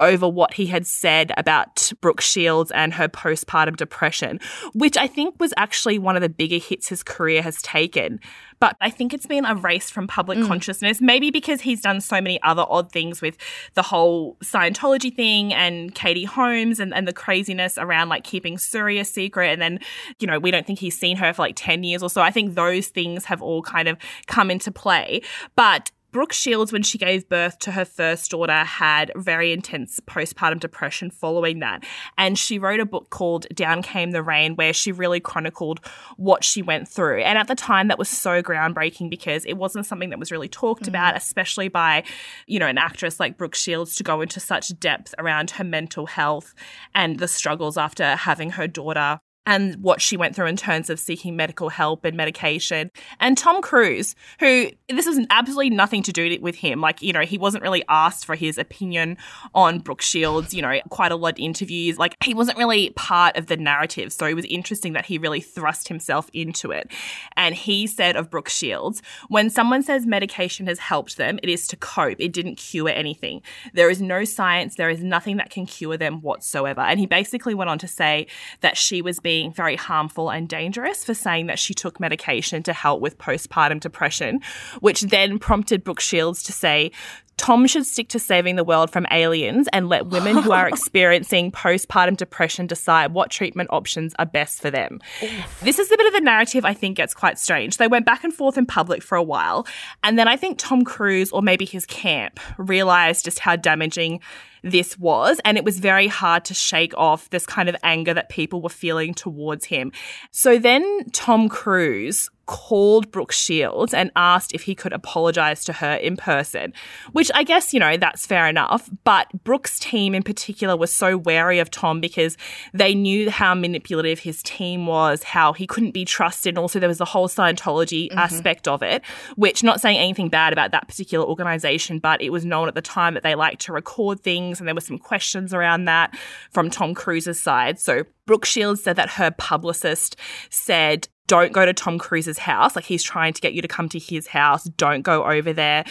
over 0.00 0.26
what 0.28 0.54
he 0.54 0.66
had 0.66 0.86
said 1.02 1.32
about 1.36 1.92
Brooke 2.00 2.20
Shields 2.20 2.70
and 2.70 2.94
her 2.94 3.08
postpartum 3.08 3.76
depression, 3.76 4.40
which 4.72 4.96
I 4.96 5.08
think 5.08 5.34
was 5.38 5.52
actually 5.56 5.98
one 5.98 6.16
of 6.16 6.22
the 6.22 6.28
bigger 6.28 6.58
hits 6.58 6.88
his 6.88 7.02
career 7.02 7.42
has 7.42 7.60
taken. 7.60 8.20
But 8.60 8.76
I 8.80 8.90
think 8.90 9.12
it's 9.12 9.26
been 9.26 9.44
erased 9.44 9.92
from 9.92 10.06
public 10.06 10.38
mm. 10.38 10.46
consciousness, 10.46 11.00
maybe 11.00 11.32
because 11.32 11.60
he's 11.60 11.80
done 11.80 12.00
so 12.00 12.20
many 12.20 12.40
other 12.42 12.64
odd 12.68 12.92
things 12.92 13.20
with 13.20 13.36
the 13.74 13.82
whole 13.82 14.36
Scientology 14.36 15.12
thing 15.14 15.52
and 15.52 15.92
Katie 15.92 16.24
Holmes 16.24 16.78
and, 16.78 16.94
and 16.94 17.08
the 17.08 17.12
craziness 17.12 17.76
around 17.76 18.08
like 18.08 18.22
keeping 18.22 18.56
Suri 18.56 19.00
a 19.00 19.04
secret. 19.04 19.50
And 19.50 19.60
then, 19.60 19.80
you 20.20 20.28
know, 20.28 20.38
we 20.38 20.52
don't 20.52 20.64
think 20.64 20.78
he's 20.78 20.96
seen 20.96 21.16
her 21.16 21.32
for 21.32 21.42
like 21.42 21.56
10 21.56 21.82
years 21.82 22.04
or 22.04 22.08
so. 22.08 22.22
I 22.22 22.30
think 22.30 22.54
those 22.54 22.86
things 22.86 23.24
have 23.24 23.42
all 23.42 23.62
kind 23.62 23.88
of 23.88 23.98
come 24.28 24.48
into 24.48 24.70
play. 24.70 25.22
But 25.56 25.90
Brooke 26.12 26.34
Shields, 26.34 26.72
when 26.72 26.82
she 26.82 26.98
gave 26.98 27.28
birth 27.28 27.58
to 27.60 27.72
her 27.72 27.86
first 27.86 28.30
daughter, 28.30 28.52
had 28.52 29.10
very 29.16 29.50
intense 29.50 29.98
postpartum 30.00 30.60
depression 30.60 31.10
following 31.10 31.60
that. 31.60 31.84
And 32.18 32.38
she 32.38 32.58
wrote 32.58 32.80
a 32.80 32.86
book 32.86 33.08
called 33.08 33.46
Down 33.54 33.82
Came 33.82 34.10
the 34.10 34.22
Rain, 34.22 34.54
where 34.54 34.74
she 34.74 34.92
really 34.92 35.20
chronicled 35.20 35.80
what 36.18 36.44
she 36.44 36.60
went 36.60 36.86
through. 36.86 37.22
And 37.22 37.38
at 37.38 37.48
the 37.48 37.54
time, 37.54 37.88
that 37.88 37.98
was 37.98 38.10
so 38.10 38.42
groundbreaking 38.42 39.08
because 39.08 39.46
it 39.46 39.54
wasn't 39.54 39.86
something 39.86 40.10
that 40.10 40.18
was 40.18 40.30
really 40.30 40.48
talked 40.48 40.84
mm. 40.84 40.88
about, 40.88 41.16
especially 41.16 41.68
by, 41.68 42.04
you 42.46 42.58
know, 42.58 42.66
an 42.66 42.78
actress 42.78 43.18
like 43.18 43.38
Brooke 43.38 43.54
Shields 43.54 43.96
to 43.96 44.04
go 44.04 44.20
into 44.20 44.38
such 44.38 44.78
depth 44.78 45.14
around 45.18 45.52
her 45.52 45.64
mental 45.64 46.04
health 46.06 46.54
and 46.94 47.18
the 47.18 47.28
struggles 47.28 47.78
after 47.78 48.16
having 48.16 48.50
her 48.50 48.68
daughter 48.68 49.20
and 49.44 49.74
what 49.82 50.00
she 50.00 50.16
went 50.16 50.36
through 50.36 50.46
in 50.46 50.56
terms 50.56 50.88
of 50.88 51.00
seeking 51.00 51.34
medical 51.34 51.68
help 51.68 52.04
and 52.04 52.16
medication. 52.16 52.90
And 53.18 53.36
Tom 53.36 53.60
Cruise, 53.60 54.14
who 54.38 54.68
this 54.88 55.06
was 55.06 55.18
absolutely 55.30 55.70
nothing 55.70 56.02
to 56.04 56.12
do 56.12 56.38
with 56.40 56.54
him. 56.54 56.80
Like, 56.80 57.02
you 57.02 57.12
know, 57.12 57.22
he 57.22 57.38
wasn't 57.38 57.64
really 57.64 57.82
asked 57.88 58.24
for 58.24 58.36
his 58.36 58.56
opinion 58.56 59.16
on 59.54 59.80
Brooke 59.80 60.00
Shields, 60.00 60.54
you 60.54 60.62
know, 60.62 60.80
quite 60.90 61.10
a 61.10 61.16
lot 61.16 61.34
of 61.34 61.38
interviews. 61.40 61.98
Like, 61.98 62.16
he 62.22 62.34
wasn't 62.34 62.58
really 62.58 62.90
part 62.90 63.36
of 63.36 63.46
the 63.46 63.56
narrative. 63.56 64.12
So 64.12 64.26
it 64.26 64.34
was 64.34 64.44
interesting 64.44 64.92
that 64.92 65.06
he 65.06 65.18
really 65.18 65.40
thrust 65.40 65.88
himself 65.88 66.30
into 66.32 66.70
it. 66.70 66.90
And 67.36 67.54
he 67.54 67.88
said 67.88 68.14
of 68.14 68.30
Brooke 68.30 68.48
Shields, 68.48 69.02
when 69.28 69.50
someone 69.50 69.82
says 69.82 70.06
medication 70.06 70.66
has 70.66 70.78
helped 70.78 71.16
them, 71.16 71.40
it 71.42 71.48
is 71.48 71.66
to 71.68 71.76
cope. 71.76 72.20
It 72.20 72.32
didn't 72.32 72.56
cure 72.56 72.90
anything. 72.90 73.42
There 73.72 73.90
is 73.90 74.00
no 74.00 74.24
science, 74.24 74.76
there 74.76 74.90
is 74.90 75.02
nothing 75.02 75.38
that 75.38 75.50
can 75.50 75.66
cure 75.66 75.96
them 75.96 76.20
whatsoever. 76.20 76.80
And 76.80 77.00
he 77.00 77.06
basically 77.06 77.54
went 77.54 77.70
on 77.70 77.78
to 77.78 77.88
say 77.88 78.28
that 78.60 78.76
she 78.76 79.02
was 79.02 79.18
being 79.18 79.31
being 79.32 79.50
very 79.50 79.76
harmful 79.76 80.28
and 80.28 80.46
dangerous 80.46 81.06
for 81.06 81.14
saying 81.14 81.46
that 81.46 81.58
she 81.58 81.72
took 81.72 81.98
medication 81.98 82.62
to 82.62 82.74
help 82.74 83.00
with 83.00 83.16
postpartum 83.16 83.80
depression, 83.80 84.40
which 84.80 85.00
then 85.00 85.38
prompted 85.38 85.82
Brooke 85.82 86.00
Shields 86.00 86.42
to 86.42 86.52
say, 86.52 86.90
Tom 87.36 87.66
should 87.66 87.86
stick 87.86 88.08
to 88.08 88.18
saving 88.18 88.56
the 88.56 88.64
world 88.64 88.90
from 88.90 89.06
aliens 89.10 89.68
and 89.72 89.88
let 89.88 90.06
women 90.06 90.36
who 90.36 90.52
are 90.52 90.68
experiencing 90.68 91.50
postpartum 91.50 92.16
depression 92.16 92.66
decide 92.66 93.12
what 93.12 93.30
treatment 93.30 93.68
options 93.72 94.14
are 94.18 94.26
best 94.26 94.60
for 94.60 94.70
them. 94.70 95.00
Oof. 95.22 95.60
This 95.60 95.78
is 95.78 95.90
a 95.90 95.96
bit 95.96 96.06
of 96.06 96.12
the 96.12 96.20
narrative 96.20 96.64
I 96.64 96.74
think 96.74 96.96
gets 96.96 97.14
quite 97.14 97.38
strange. 97.38 97.78
They 97.78 97.88
went 97.88 98.06
back 98.06 98.24
and 98.24 98.32
forth 98.32 98.56
in 98.56 98.66
public 98.66 99.02
for 99.02 99.16
a 99.16 99.22
while, 99.22 99.66
and 100.02 100.18
then 100.18 100.28
I 100.28 100.36
think 100.36 100.58
Tom 100.58 100.84
Cruise 100.84 101.30
or 101.32 101.42
maybe 101.42 101.64
his 101.64 101.86
camp 101.86 102.38
realized 102.58 103.24
just 103.24 103.38
how 103.38 103.56
damaging 103.56 104.20
this 104.62 104.98
was. 104.98 105.40
And 105.44 105.58
it 105.58 105.64
was 105.64 105.78
very 105.78 106.06
hard 106.06 106.44
to 106.46 106.54
shake 106.54 106.96
off 106.96 107.28
this 107.30 107.46
kind 107.46 107.68
of 107.68 107.76
anger 107.82 108.14
that 108.14 108.28
people 108.28 108.62
were 108.62 108.68
feeling 108.68 109.14
towards 109.14 109.64
him. 109.64 109.92
So 110.30 110.58
then 110.58 111.10
Tom 111.10 111.48
Cruise 111.48 112.30
called 112.52 113.10
Brooke 113.10 113.32
Shields 113.32 113.94
and 113.94 114.10
asked 114.14 114.52
if 114.52 114.64
he 114.64 114.74
could 114.74 114.92
apologize 114.92 115.64
to 115.64 115.72
her 115.72 115.94
in 115.94 116.18
person, 116.18 116.74
which 117.12 117.30
I 117.34 117.44
guess, 117.44 117.72
you 117.72 117.80
know, 117.80 117.96
that's 117.96 118.26
fair 118.26 118.46
enough. 118.46 118.90
But 119.04 119.28
Brooke's 119.42 119.78
team 119.78 120.14
in 120.14 120.22
particular 120.22 120.76
was 120.76 120.92
so 120.92 121.16
wary 121.16 121.60
of 121.60 121.70
Tom 121.70 121.98
because 121.98 122.36
they 122.74 122.94
knew 122.94 123.30
how 123.30 123.54
manipulative 123.54 124.18
his 124.18 124.42
team 124.42 124.86
was, 124.86 125.22
how 125.22 125.54
he 125.54 125.66
couldn't 125.66 125.92
be 125.92 126.04
trusted. 126.04 126.50
And 126.50 126.58
also, 126.58 126.78
there 126.78 126.90
was 126.90 126.98
the 126.98 127.06
whole 127.06 127.26
Scientology 127.26 128.10
mm-hmm. 128.10 128.18
aspect 128.18 128.68
of 128.68 128.82
it, 128.82 129.02
which, 129.36 129.62
not 129.62 129.80
saying 129.80 129.96
anything 129.96 130.28
bad 130.28 130.52
about 130.52 130.72
that 130.72 130.86
particular 130.86 131.24
organization, 131.24 132.00
but 132.00 132.20
it 132.20 132.30
was 132.30 132.44
known 132.44 132.68
at 132.68 132.74
the 132.74 132.82
time 132.82 133.14
that 133.14 133.22
they 133.22 133.34
liked 133.34 133.62
to 133.62 133.72
record 133.72 134.20
things. 134.20 134.60
And 134.60 134.68
there 134.68 134.74
were 134.74 134.82
some 134.82 134.98
questions 134.98 135.54
around 135.54 135.86
that 135.86 136.14
from 136.50 136.68
Tom 136.68 136.92
Cruise's 136.92 137.40
side. 137.40 137.80
So 137.80 138.04
Brooke 138.26 138.44
Shields 138.44 138.82
said 138.82 138.96
that 138.96 139.08
her 139.08 139.30
publicist 139.30 140.16
said 140.50 141.08
don't 141.32 141.52
go 141.54 141.64
to 141.64 141.72
Tom 141.72 141.98
Cruise's 141.98 142.36
house. 142.36 142.76
Like 142.76 142.84
he's 142.84 143.02
trying 143.02 143.32
to 143.32 143.40
get 143.40 143.54
you 143.54 143.62
to 143.62 143.68
come 143.68 143.88
to 143.88 143.98
his 143.98 144.26
house. 144.26 144.64
Don't 144.64 145.00
go 145.00 145.24
over 145.24 145.54
there 145.54 145.82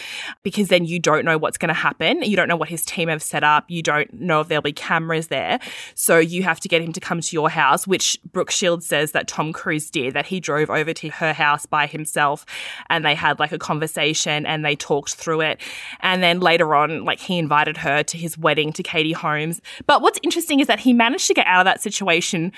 because 0.44 0.68
then 0.68 0.84
you 0.84 1.00
don't 1.00 1.24
know 1.24 1.36
what's 1.36 1.58
going 1.58 1.66
to 1.70 1.74
happen. 1.74 2.22
You 2.22 2.36
don't 2.36 2.46
know 2.46 2.54
what 2.54 2.68
his 2.68 2.84
team 2.84 3.08
have 3.08 3.24
set 3.24 3.42
up. 3.42 3.64
You 3.68 3.82
don't 3.82 4.12
know 4.14 4.40
if 4.40 4.46
there'll 4.46 4.62
be 4.62 4.72
cameras 4.72 5.26
there. 5.26 5.58
So 5.96 6.18
you 6.18 6.44
have 6.44 6.60
to 6.60 6.68
get 6.68 6.80
him 6.80 6.92
to 6.92 7.00
come 7.00 7.20
to 7.20 7.34
your 7.34 7.50
house, 7.50 7.88
which 7.88 8.16
Brooke 8.30 8.52
Shields 8.52 8.86
says 8.86 9.10
that 9.12 9.26
Tom 9.26 9.52
Cruise 9.52 9.90
did, 9.90 10.14
that 10.14 10.26
he 10.26 10.38
drove 10.38 10.70
over 10.70 10.94
to 10.94 11.08
her 11.08 11.32
house 11.32 11.66
by 11.66 11.88
himself 11.88 12.46
and 12.88 13.04
they 13.04 13.16
had 13.16 13.40
like 13.40 13.50
a 13.50 13.58
conversation 13.58 14.46
and 14.46 14.64
they 14.64 14.76
talked 14.76 15.16
through 15.16 15.40
it. 15.40 15.60
And 16.02 16.22
then 16.22 16.38
later 16.38 16.72
on, 16.76 17.04
like 17.04 17.18
he 17.18 17.36
invited 17.36 17.78
her 17.78 18.04
to 18.04 18.16
his 18.16 18.38
wedding 18.38 18.72
to 18.74 18.84
Katie 18.84 19.10
Holmes. 19.10 19.60
But 19.88 20.02
what's 20.02 20.20
interesting 20.22 20.60
is 20.60 20.68
that 20.68 20.78
he 20.78 20.92
managed 20.92 21.26
to 21.26 21.34
get 21.34 21.48
out 21.48 21.62
of 21.62 21.64
that 21.64 21.82
situation 21.82 22.52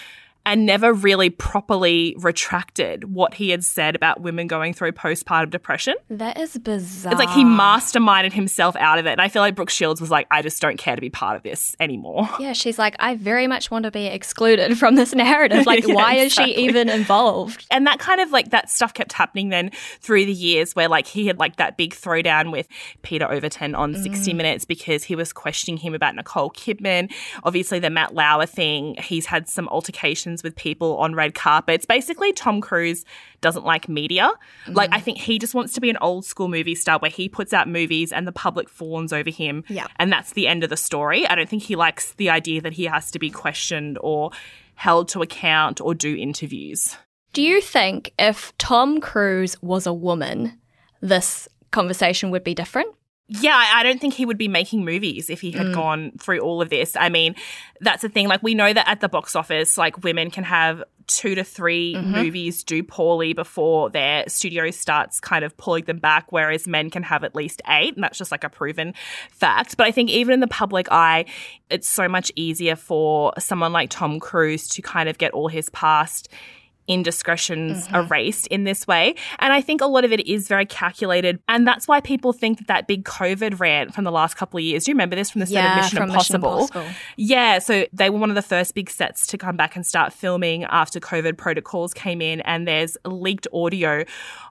and 0.46 0.66
never 0.66 0.92
really 0.92 1.30
properly 1.30 2.14
retracted 2.18 3.14
what 3.14 3.34
he 3.34 3.50
had 3.50 3.64
said 3.64 3.96
about 3.96 4.20
women 4.20 4.46
going 4.46 4.74
through 4.74 4.92
postpartum 4.92 5.50
depression. 5.50 5.94
That 6.10 6.38
is 6.38 6.58
bizarre. 6.58 7.12
It's 7.12 7.18
like 7.18 7.30
he 7.30 7.44
masterminded 7.44 8.32
himself 8.32 8.76
out 8.76 8.98
of 8.98 9.06
it. 9.06 9.12
And 9.12 9.22
I 9.22 9.28
feel 9.28 9.40
like 9.40 9.54
Brooke 9.54 9.70
Shields 9.70 10.00
was 10.00 10.10
like, 10.10 10.26
I 10.30 10.42
just 10.42 10.60
don't 10.60 10.76
care 10.76 10.94
to 10.94 11.00
be 11.00 11.10
part 11.10 11.36
of 11.36 11.42
this 11.42 11.74
anymore. 11.80 12.28
Yeah, 12.44 12.52
she's 12.52 12.78
like, 12.78 12.94
I 12.98 13.14
very 13.14 13.46
much 13.46 13.70
want 13.70 13.84
to 13.84 13.90
be 13.90 14.06
excluded 14.06 14.76
from 14.78 14.96
this 14.96 15.14
narrative. 15.14 15.64
Like, 15.74 15.86
yeah, 15.86 15.94
why 15.94 16.16
exactly. 16.16 16.52
is 16.52 16.56
she 16.58 16.64
even 16.64 16.90
involved? 16.90 17.66
And 17.70 17.86
that 17.86 17.98
kind 17.98 18.20
of 18.20 18.32
like 18.32 18.50
that 18.50 18.68
stuff 18.68 18.92
kept 18.92 19.14
happening 19.14 19.48
then 19.48 19.70
through 20.00 20.26
the 20.26 20.32
years 20.32 20.74
where 20.74 20.88
like 20.88 21.06
he 21.06 21.26
had 21.26 21.38
like 21.38 21.56
that 21.56 21.78
big 21.78 21.94
throwdown 21.94 22.52
with 22.52 22.68
Peter 23.02 23.30
Overton 23.30 23.74
on 23.74 23.94
mm. 23.94 24.02
60 24.02 24.34
Minutes 24.34 24.66
because 24.66 25.04
he 25.04 25.16
was 25.16 25.32
questioning 25.32 25.78
him 25.78 25.94
about 25.94 26.14
Nicole 26.16 26.50
Kidman. 26.50 27.10
Obviously, 27.44 27.78
the 27.78 27.88
Matt 27.88 28.14
Lauer 28.14 28.44
thing, 28.46 28.96
he's 29.00 29.24
had 29.24 29.48
some 29.48 29.68
altercations 29.68 30.33
with 30.42 30.56
people 30.56 30.96
on 30.98 31.14
red 31.14 31.34
carpets. 31.34 31.84
Basically, 31.84 32.32
Tom 32.32 32.60
Cruise 32.60 33.04
doesn't 33.40 33.64
like 33.64 33.88
media. 33.88 34.32
Mm. 34.66 34.74
Like, 34.74 34.90
I 34.92 35.00
think 35.00 35.18
he 35.18 35.38
just 35.38 35.54
wants 35.54 35.72
to 35.74 35.80
be 35.80 35.90
an 35.90 35.98
old 36.00 36.24
school 36.24 36.48
movie 36.48 36.74
star 36.74 36.98
where 36.98 37.10
he 37.10 37.28
puts 37.28 37.52
out 37.52 37.68
movies 37.68 38.12
and 38.12 38.26
the 38.26 38.32
public 38.32 38.68
fawns 38.68 39.12
over 39.12 39.30
him. 39.30 39.64
Yeah. 39.68 39.86
And 39.96 40.12
that's 40.12 40.32
the 40.32 40.46
end 40.46 40.64
of 40.64 40.70
the 40.70 40.76
story. 40.76 41.26
I 41.26 41.34
don't 41.34 41.48
think 41.48 41.62
he 41.62 41.76
likes 41.76 42.12
the 42.14 42.30
idea 42.30 42.60
that 42.62 42.72
he 42.72 42.84
has 42.84 43.10
to 43.12 43.18
be 43.18 43.30
questioned 43.30 43.98
or 44.00 44.30
held 44.74 45.08
to 45.08 45.22
account 45.22 45.80
or 45.80 45.94
do 45.94 46.16
interviews. 46.16 46.96
Do 47.32 47.42
you 47.42 47.60
think 47.60 48.12
if 48.18 48.56
Tom 48.58 49.00
Cruise 49.00 49.60
was 49.62 49.86
a 49.86 49.92
woman, 49.92 50.58
this 51.00 51.48
conversation 51.70 52.30
would 52.30 52.44
be 52.44 52.54
different? 52.54 52.94
Yeah, 53.26 53.56
I 53.56 53.82
don't 53.82 54.00
think 54.00 54.14
he 54.14 54.26
would 54.26 54.36
be 54.36 54.48
making 54.48 54.84
movies 54.84 55.30
if 55.30 55.40
he 55.40 55.50
had 55.50 55.68
mm. 55.68 55.74
gone 55.74 56.12
through 56.20 56.40
all 56.40 56.60
of 56.60 56.68
this. 56.68 56.94
I 56.94 57.08
mean, 57.08 57.34
that's 57.80 58.02
the 58.02 58.10
thing. 58.10 58.28
Like, 58.28 58.42
we 58.42 58.54
know 58.54 58.70
that 58.70 58.86
at 58.86 59.00
the 59.00 59.08
box 59.08 59.34
office, 59.34 59.78
like, 59.78 60.04
women 60.04 60.30
can 60.30 60.44
have 60.44 60.84
two 61.06 61.34
to 61.34 61.44
3 61.44 61.94
mm-hmm. 61.94 62.12
movies 62.12 62.64
do 62.64 62.82
poorly 62.82 63.32
before 63.32 63.90
their 63.90 64.28
studio 64.28 64.70
starts 64.70 65.20
kind 65.20 65.44
of 65.44 65.56
pulling 65.56 65.84
them 65.84 65.98
back, 65.98 66.32
whereas 66.32 66.66
men 66.66 66.90
can 66.90 67.02
have 67.02 67.24
at 67.24 67.34
least 67.34 67.62
eight. 67.66 67.94
And 67.94 68.04
that's 68.04 68.18
just 68.18 68.30
like 68.30 68.44
a 68.44 68.50
proven 68.50 68.94
fact. 69.30 69.76
But 69.76 69.86
I 69.86 69.90
think 69.90 70.10
even 70.10 70.34
in 70.34 70.40
the 70.40 70.46
public 70.46 70.90
eye, 70.90 71.24
it's 71.70 71.88
so 71.88 72.08
much 72.08 72.30
easier 72.36 72.76
for 72.76 73.32
someone 73.38 73.72
like 73.72 73.90
Tom 73.90 74.20
Cruise 74.20 74.68
to 74.68 74.82
kind 74.82 75.08
of 75.08 75.16
get 75.16 75.32
all 75.32 75.48
his 75.48 75.70
past 75.70 76.28
indiscretions 76.86 77.86
mm-hmm. 77.86 77.96
erased 77.96 78.46
in 78.48 78.64
this 78.64 78.86
way. 78.86 79.14
And 79.38 79.52
I 79.52 79.60
think 79.60 79.80
a 79.80 79.86
lot 79.86 80.04
of 80.04 80.12
it 80.12 80.26
is 80.26 80.48
very 80.48 80.66
calculated. 80.66 81.40
And 81.48 81.66
that's 81.66 81.88
why 81.88 82.00
people 82.00 82.32
think 82.32 82.58
that 82.58 82.66
that 82.68 82.86
big 82.86 83.04
COVID 83.04 83.58
rant 83.58 83.94
from 83.94 84.04
the 84.04 84.12
last 84.12 84.36
couple 84.36 84.58
of 84.58 84.64
years, 84.64 84.84
do 84.84 84.90
you 84.90 84.94
remember 84.94 85.16
this 85.16 85.30
from 85.30 85.40
the 85.40 85.46
set 85.46 85.54
yeah, 85.54 85.78
of 85.78 85.84
Mission 85.84 86.02
Impossible? 86.02 86.56
Mission 86.56 86.76
Impossible? 86.76 86.96
Yeah. 87.16 87.58
So 87.58 87.86
they 87.92 88.10
were 88.10 88.18
one 88.18 88.30
of 88.30 88.36
the 88.36 88.42
first 88.42 88.74
big 88.74 88.90
sets 88.90 89.26
to 89.28 89.38
come 89.38 89.56
back 89.56 89.76
and 89.76 89.86
start 89.86 90.12
filming 90.12 90.64
after 90.64 91.00
COVID 91.00 91.36
protocols 91.36 91.94
came 91.94 92.20
in. 92.20 92.40
And 92.42 92.68
there's 92.68 92.96
leaked 93.04 93.46
audio 93.52 94.04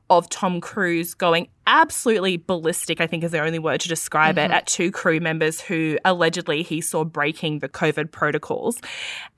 of 0.10 0.30
Tom 0.30 0.62
Cruise 0.62 1.14
going 1.14 1.48
absolutely 1.66 2.38
ballistic, 2.38 3.00
I 3.00 3.08
think 3.08 3.24
is 3.24 3.32
the 3.32 3.40
only 3.40 3.60
word 3.60 3.80
to 3.82 3.88
describe 3.88 4.36
mm-hmm. 4.36 4.52
it, 4.52 4.56
at 4.56 4.68
two 4.68 4.92
crew 4.92 5.20
members 5.20 5.62
who 5.62 5.98
allegedly 6.04 6.64
he 6.64 6.82
saw 6.82 7.04
breaking 7.04 7.60
the 7.60 7.70
COVID 7.70 8.12
protocols. 8.12 8.80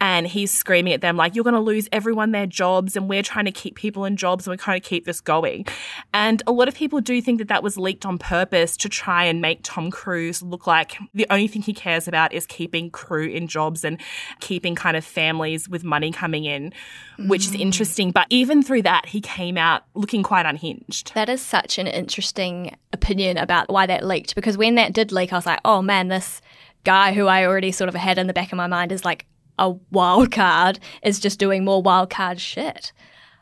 And 0.01 0.27
he's 0.27 0.51
screaming 0.51 0.93
at 0.93 1.01
them, 1.01 1.17
like, 1.17 1.35
you're 1.35 1.43
going 1.43 1.53
to 1.53 1.59
lose 1.59 1.87
everyone 1.91 2.31
their 2.31 2.47
jobs, 2.47 2.95
and 2.95 3.07
we're 3.07 3.23
trying 3.23 3.45
to 3.45 3.51
keep 3.51 3.75
people 3.75 4.05
in 4.05 4.17
jobs, 4.17 4.47
and 4.47 4.53
we're 4.53 4.63
trying 4.63 4.81
to 4.81 4.87
keep 4.87 5.05
this 5.05 5.21
going. 5.21 5.65
And 6.13 6.41
a 6.47 6.51
lot 6.51 6.67
of 6.67 6.75
people 6.75 7.01
do 7.01 7.21
think 7.21 7.37
that 7.39 7.47
that 7.49 7.61
was 7.61 7.77
leaked 7.77 8.05
on 8.05 8.17
purpose 8.17 8.75
to 8.77 8.89
try 8.89 9.25
and 9.25 9.41
make 9.41 9.59
Tom 9.61 9.91
Cruise 9.91 10.41
look 10.41 10.65
like 10.65 10.97
the 11.13 11.27
only 11.29 11.47
thing 11.47 11.61
he 11.61 11.73
cares 11.73 12.07
about 12.07 12.33
is 12.33 12.45
keeping 12.47 12.89
crew 12.89 13.27
in 13.27 13.47
jobs 13.47 13.83
and 13.83 13.99
keeping 14.39 14.73
kind 14.73 14.97
of 14.97 15.05
families 15.05 15.69
with 15.69 15.83
money 15.83 16.11
coming 16.11 16.45
in, 16.45 16.71
mm-hmm. 16.71 17.27
which 17.27 17.45
is 17.45 17.51
mm. 17.51 17.59
interesting. 17.59 18.11
But 18.11 18.27
even 18.29 18.63
through 18.63 18.81
that, 18.83 19.05
he 19.05 19.21
came 19.21 19.57
out 19.57 19.83
looking 19.93 20.23
quite 20.23 20.45
unhinged. 20.45 21.13
That 21.13 21.29
is 21.29 21.41
such 21.41 21.77
an 21.77 21.87
interesting 21.87 22.14
interesting 22.15 22.73
opinion 22.93 23.37
about 23.37 23.69
why 23.69 23.85
that 23.85 24.05
leaked 24.05 24.35
because 24.35 24.57
when 24.57 24.75
that 24.75 24.93
did 24.93 25.11
leak, 25.11 25.33
I 25.33 25.35
was 25.35 25.45
like, 25.45 25.59
oh 25.65 25.81
man, 25.81 26.07
this 26.07 26.41
guy 26.85 27.11
who 27.11 27.27
I 27.27 27.45
already 27.45 27.73
sort 27.73 27.89
of 27.89 27.95
had 27.95 28.17
in 28.17 28.27
the 28.27 28.33
back 28.33 28.53
of 28.53 28.57
my 28.57 28.67
mind 28.67 28.93
is 28.93 29.03
like 29.03 29.25
a 29.59 29.71
wild 29.91 30.31
card, 30.31 30.79
is 31.03 31.19
just 31.19 31.39
doing 31.39 31.65
more 31.65 31.81
wild 31.81 32.09
card 32.09 32.39
shit. 32.39 32.93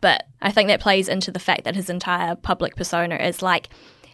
But 0.01 0.25
I 0.41 0.51
think 0.51 0.69
that 0.69 0.79
plays 0.79 1.07
into 1.07 1.31
the 1.31 1.39
fact 1.39 1.65
that 1.65 1.75
his 1.75 1.87
entire 1.87 2.35
public 2.35 2.75
persona 2.75 3.15
is 3.17 3.43
like 3.43 3.69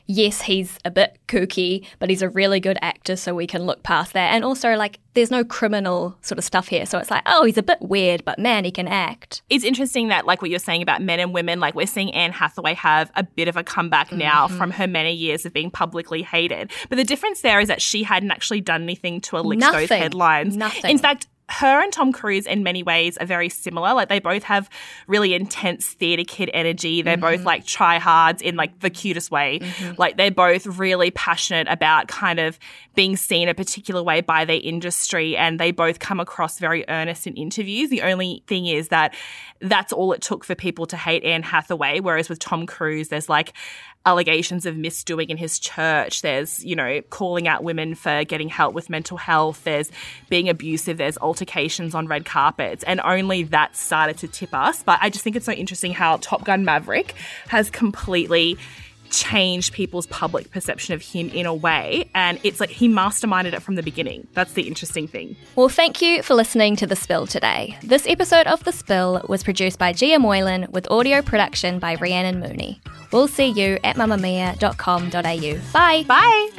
yes, 0.10 0.42
he's 0.42 0.80
a 0.84 0.90
bit 0.90 1.20
kooky, 1.28 1.86
but 2.00 2.10
he's 2.10 2.24
a 2.24 2.30
really 2.30 2.60
good 2.60 2.80
actor, 2.82 3.16
so 3.16 3.36
we 3.36 3.46
can 3.46 3.62
look 3.68 3.84
past 3.84 4.14
that. 4.14 4.34
And 4.34 4.44
also, 4.44 4.76
like, 4.76 5.00
there's 5.14 5.30
no 5.30 5.44
criminal 5.44 6.18
sort 6.22 6.40
of 6.40 6.44
stuff 6.44 6.68
here. 6.68 6.88
So 6.88 6.98
it's 6.98 7.12
like, 7.12 7.22
oh, 7.28 7.46
he's 7.46 7.60
a 7.60 7.64
bit 7.64 7.78
weird, 7.80 8.26
but 8.26 8.40
man, 8.40 8.66
he 8.66 8.72
can 8.72 8.88
act. 8.88 9.44
It's 9.52 9.64
interesting 9.64 10.08
that, 10.08 10.26
like 10.26 10.42
what 10.42 10.50
you're 10.50 10.60
saying 10.60 10.82
about 10.82 11.04
men 11.04 11.20
and 11.20 11.32
women, 11.32 11.60
like 11.60 11.76
we're 11.76 11.86
seeing 11.86 12.12
Anne 12.14 12.32
Hathaway 12.32 12.74
have 12.74 13.12
a 13.16 13.24
bit 13.24 13.48
of 13.48 13.56
a 13.56 13.64
comeback 13.64 14.12
now 14.12 14.48
Mhm. 14.48 14.58
from 14.58 14.72
her 14.72 14.88
many 14.88 15.14
years 15.14 15.46
of 15.46 15.54
being 15.54 15.70
publicly 15.70 16.24
hated. 16.24 16.72
But 16.90 16.96
the 16.96 17.04
difference 17.04 17.42
there 17.42 17.60
is 17.60 17.68
that 17.68 17.80
she 17.82 18.02
hadn't 18.02 18.32
actually 18.32 18.62
done 18.62 18.82
anything 18.82 19.22
to 19.22 19.38
elicit 19.38 19.72
those 19.74 19.90
headlines. 19.90 20.58
Nothing. 20.58 20.90
In 20.90 20.98
fact, 20.98 21.28
her 21.52 21.82
and 21.82 21.92
Tom 21.92 22.14
Cruise 22.14 22.46
in 22.46 22.62
many 22.62 22.84
ways 22.84 23.18
are 23.18 23.26
very 23.26 23.50
similar. 23.50 23.94
Like 23.94 24.08
they 24.08 24.20
both 24.20 24.44
have 24.44 24.70
really 25.08 25.34
intense 25.34 25.88
theatre 25.88 26.24
kid 26.24 26.52
energy. 26.54 27.02
They're 27.02 27.18
both 27.18 27.42
Mhm. 27.42 27.46
like 27.46 27.66
tryhards 27.66 28.42
in 28.42 28.56
like 28.56 28.80
the 28.82 28.90
cutest 28.92 29.32
way. 29.32 29.60
Mhm. 29.60 29.98
Like 29.98 30.16
they're 30.16 30.30
both 30.30 30.66
really 30.68 31.10
passionate 31.12 31.68
about 31.68 32.08
kind 32.08 32.40
of 32.40 32.60
being 32.94 33.18
seen 33.18 33.50
a 33.50 33.54
particular 33.56 34.04
way 34.04 34.22
by 34.22 34.46
their 34.46 34.60
industry 34.62 35.36
and 35.36 35.60
they 35.60 35.72
both 35.72 36.00
come 36.00 36.20
across 36.20 36.60
very 36.60 36.86
earnest 36.88 37.26
in 37.26 37.36
interviews. 37.36 37.90
The 37.90 38.04
only 38.04 38.44
thing 38.48 38.68
is 38.68 38.90
that 38.90 39.16
that's 39.60 39.92
all 39.92 40.14
it 40.14 40.22
took 40.22 40.44
for 40.46 40.54
people 40.56 40.86
to 40.86 40.98
hate 40.98 41.24
Anne 41.24 41.44
Hathaway. 41.44 42.00
Whereas 42.00 42.30
with 42.30 42.40
Tom 42.40 42.66
Cruise, 42.68 43.08
there's 43.10 43.28
like 43.28 43.54
allegations 44.06 44.66
of 44.66 44.76
misdoing 44.76 45.30
in 45.30 45.36
his 45.38 45.60
church. 45.60 46.22
There's, 46.22 46.64
you 46.64 46.76
know, 46.76 47.02
calling 47.10 47.48
out 47.50 47.64
women 47.64 47.96
for 47.96 48.24
getting 48.24 48.48
help 48.48 48.74
with 48.74 48.90
mental 48.90 49.18
health. 49.18 49.64
There's 49.66 49.92
being 50.30 50.48
abusive. 50.48 50.98
There's 50.98 51.18
altercations 51.40 51.96
on 51.96 52.06
red 52.08 52.26
carpets. 52.26 52.84
And 52.84 53.00
only 53.04 53.44
that 53.44 53.76
started 53.76 54.18
to 54.20 54.28
tip 54.28 54.54
us. 54.54 54.84
But 54.84 55.00
I 55.02 55.10
just 55.10 55.24
think 55.24 55.36
it's 55.36 55.46
so 55.46 55.54
interesting 55.54 55.94
how 55.94 56.18
Top 56.18 56.44
Gun 56.44 56.66
Maverick 56.66 57.16
has 57.48 57.70
completely 57.70 58.58
changed 59.10 59.74
people's 59.74 60.06
public 60.08 60.52
perception 60.52 60.94
of 60.94 61.02
him 61.02 61.30
in 61.30 61.48
a 61.48 61.54
way. 61.54 62.10
And 62.14 62.40
it's 62.44 62.60
like 62.60 62.70
he 62.70 62.88
masterminded 62.88 63.54
it 63.54 63.62
from 63.62 63.74
the 63.76 63.82
beginning. 63.82 64.28
That's 64.34 64.54
the 64.54 64.68
interesting 64.68 65.08
thing. 65.08 65.36
Well, 65.56 65.70
thank 65.70 66.00
you 66.02 66.22
for 66.22 66.36
listening 66.36 66.76
to 66.76 66.86
The 66.86 66.96
Spill 66.96 67.26
today. 67.26 67.76
This 67.82 68.06
episode 68.06 68.46
of 68.46 68.64
The 68.66 68.72
Spill 68.72 69.26
was 69.28 69.44
produced 69.44 69.80
by 69.80 69.94
Gia 69.94 70.20
Moylan 70.20 70.68
with 70.70 70.92
audio 70.92 71.24
production 71.24 71.80
by 71.80 71.96
Rhiannon 71.96 72.40
Mooney. 72.40 72.82
We'll 73.12 73.28
see 73.28 73.48
you 73.48 73.80
at 73.84 73.96
mamamia.com.au. 73.96 75.72
Bye. 75.74 76.04
Bye. 76.04 76.50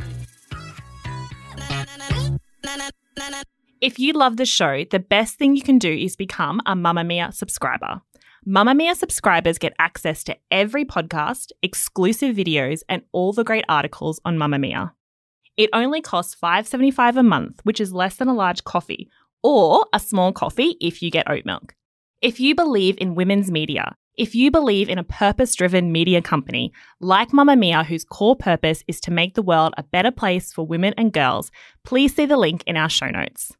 If 3.80 3.98
you 3.98 4.12
love 4.12 4.36
the 4.36 4.44
show, 4.44 4.84
the 4.84 4.98
best 4.98 5.36
thing 5.38 5.56
you 5.56 5.62
can 5.62 5.78
do 5.78 5.90
is 5.90 6.14
become 6.14 6.60
a 6.66 6.74
Mamamia 6.74 7.32
subscriber. 7.32 8.02
Mamamia 8.46 8.94
subscribers 8.94 9.56
get 9.56 9.72
access 9.78 10.22
to 10.24 10.36
every 10.50 10.84
podcast, 10.84 11.52
exclusive 11.62 12.36
videos, 12.36 12.80
and 12.90 13.00
all 13.12 13.32
the 13.32 13.42
great 13.42 13.64
articles 13.70 14.20
on 14.22 14.36
Mamamia. 14.36 14.92
It 15.56 15.70
only 15.72 16.02
costs 16.02 16.36
$5.75 16.42 17.16
a 17.16 17.22
month, 17.22 17.60
which 17.62 17.80
is 17.80 17.90
less 17.90 18.16
than 18.16 18.28
a 18.28 18.34
large 18.34 18.64
coffee, 18.64 19.08
or 19.42 19.86
a 19.94 19.98
small 19.98 20.34
coffee 20.34 20.76
if 20.82 21.00
you 21.00 21.10
get 21.10 21.30
oat 21.30 21.46
milk. 21.46 21.74
If 22.20 22.38
you 22.38 22.54
believe 22.54 22.96
in 22.98 23.14
women's 23.14 23.50
media, 23.50 23.96
if 24.18 24.34
you 24.34 24.50
believe 24.50 24.90
in 24.90 24.98
a 24.98 25.04
purpose 25.04 25.54
driven 25.54 25.90
media 25.90 26.20
company 26.20 26.70
like 27.00 27.30
Mamamia, 27.30 27.86
whose 27.86 28.04
core 28.04 28.36
purpose 28.36 28.84
is 28.86 29.00
to 29.00 29.10
make 29.10 29.36
the 29.36 29.42
world 29.42 29.72
a 29.78 29.84
better 29.84 30.10
place 30.10 30.52
for 30.52 30.66
women 30.66 30.92
and 30.98 31.14
girls, 31.14 31.50
please 31.82 32.14
see 32.14 32.26
the 32.26 32.36
link 32.36 32.62
in 32.66 32.76
our 32.76 32.90
show 32.90 33.08
notes. 33.08 33.54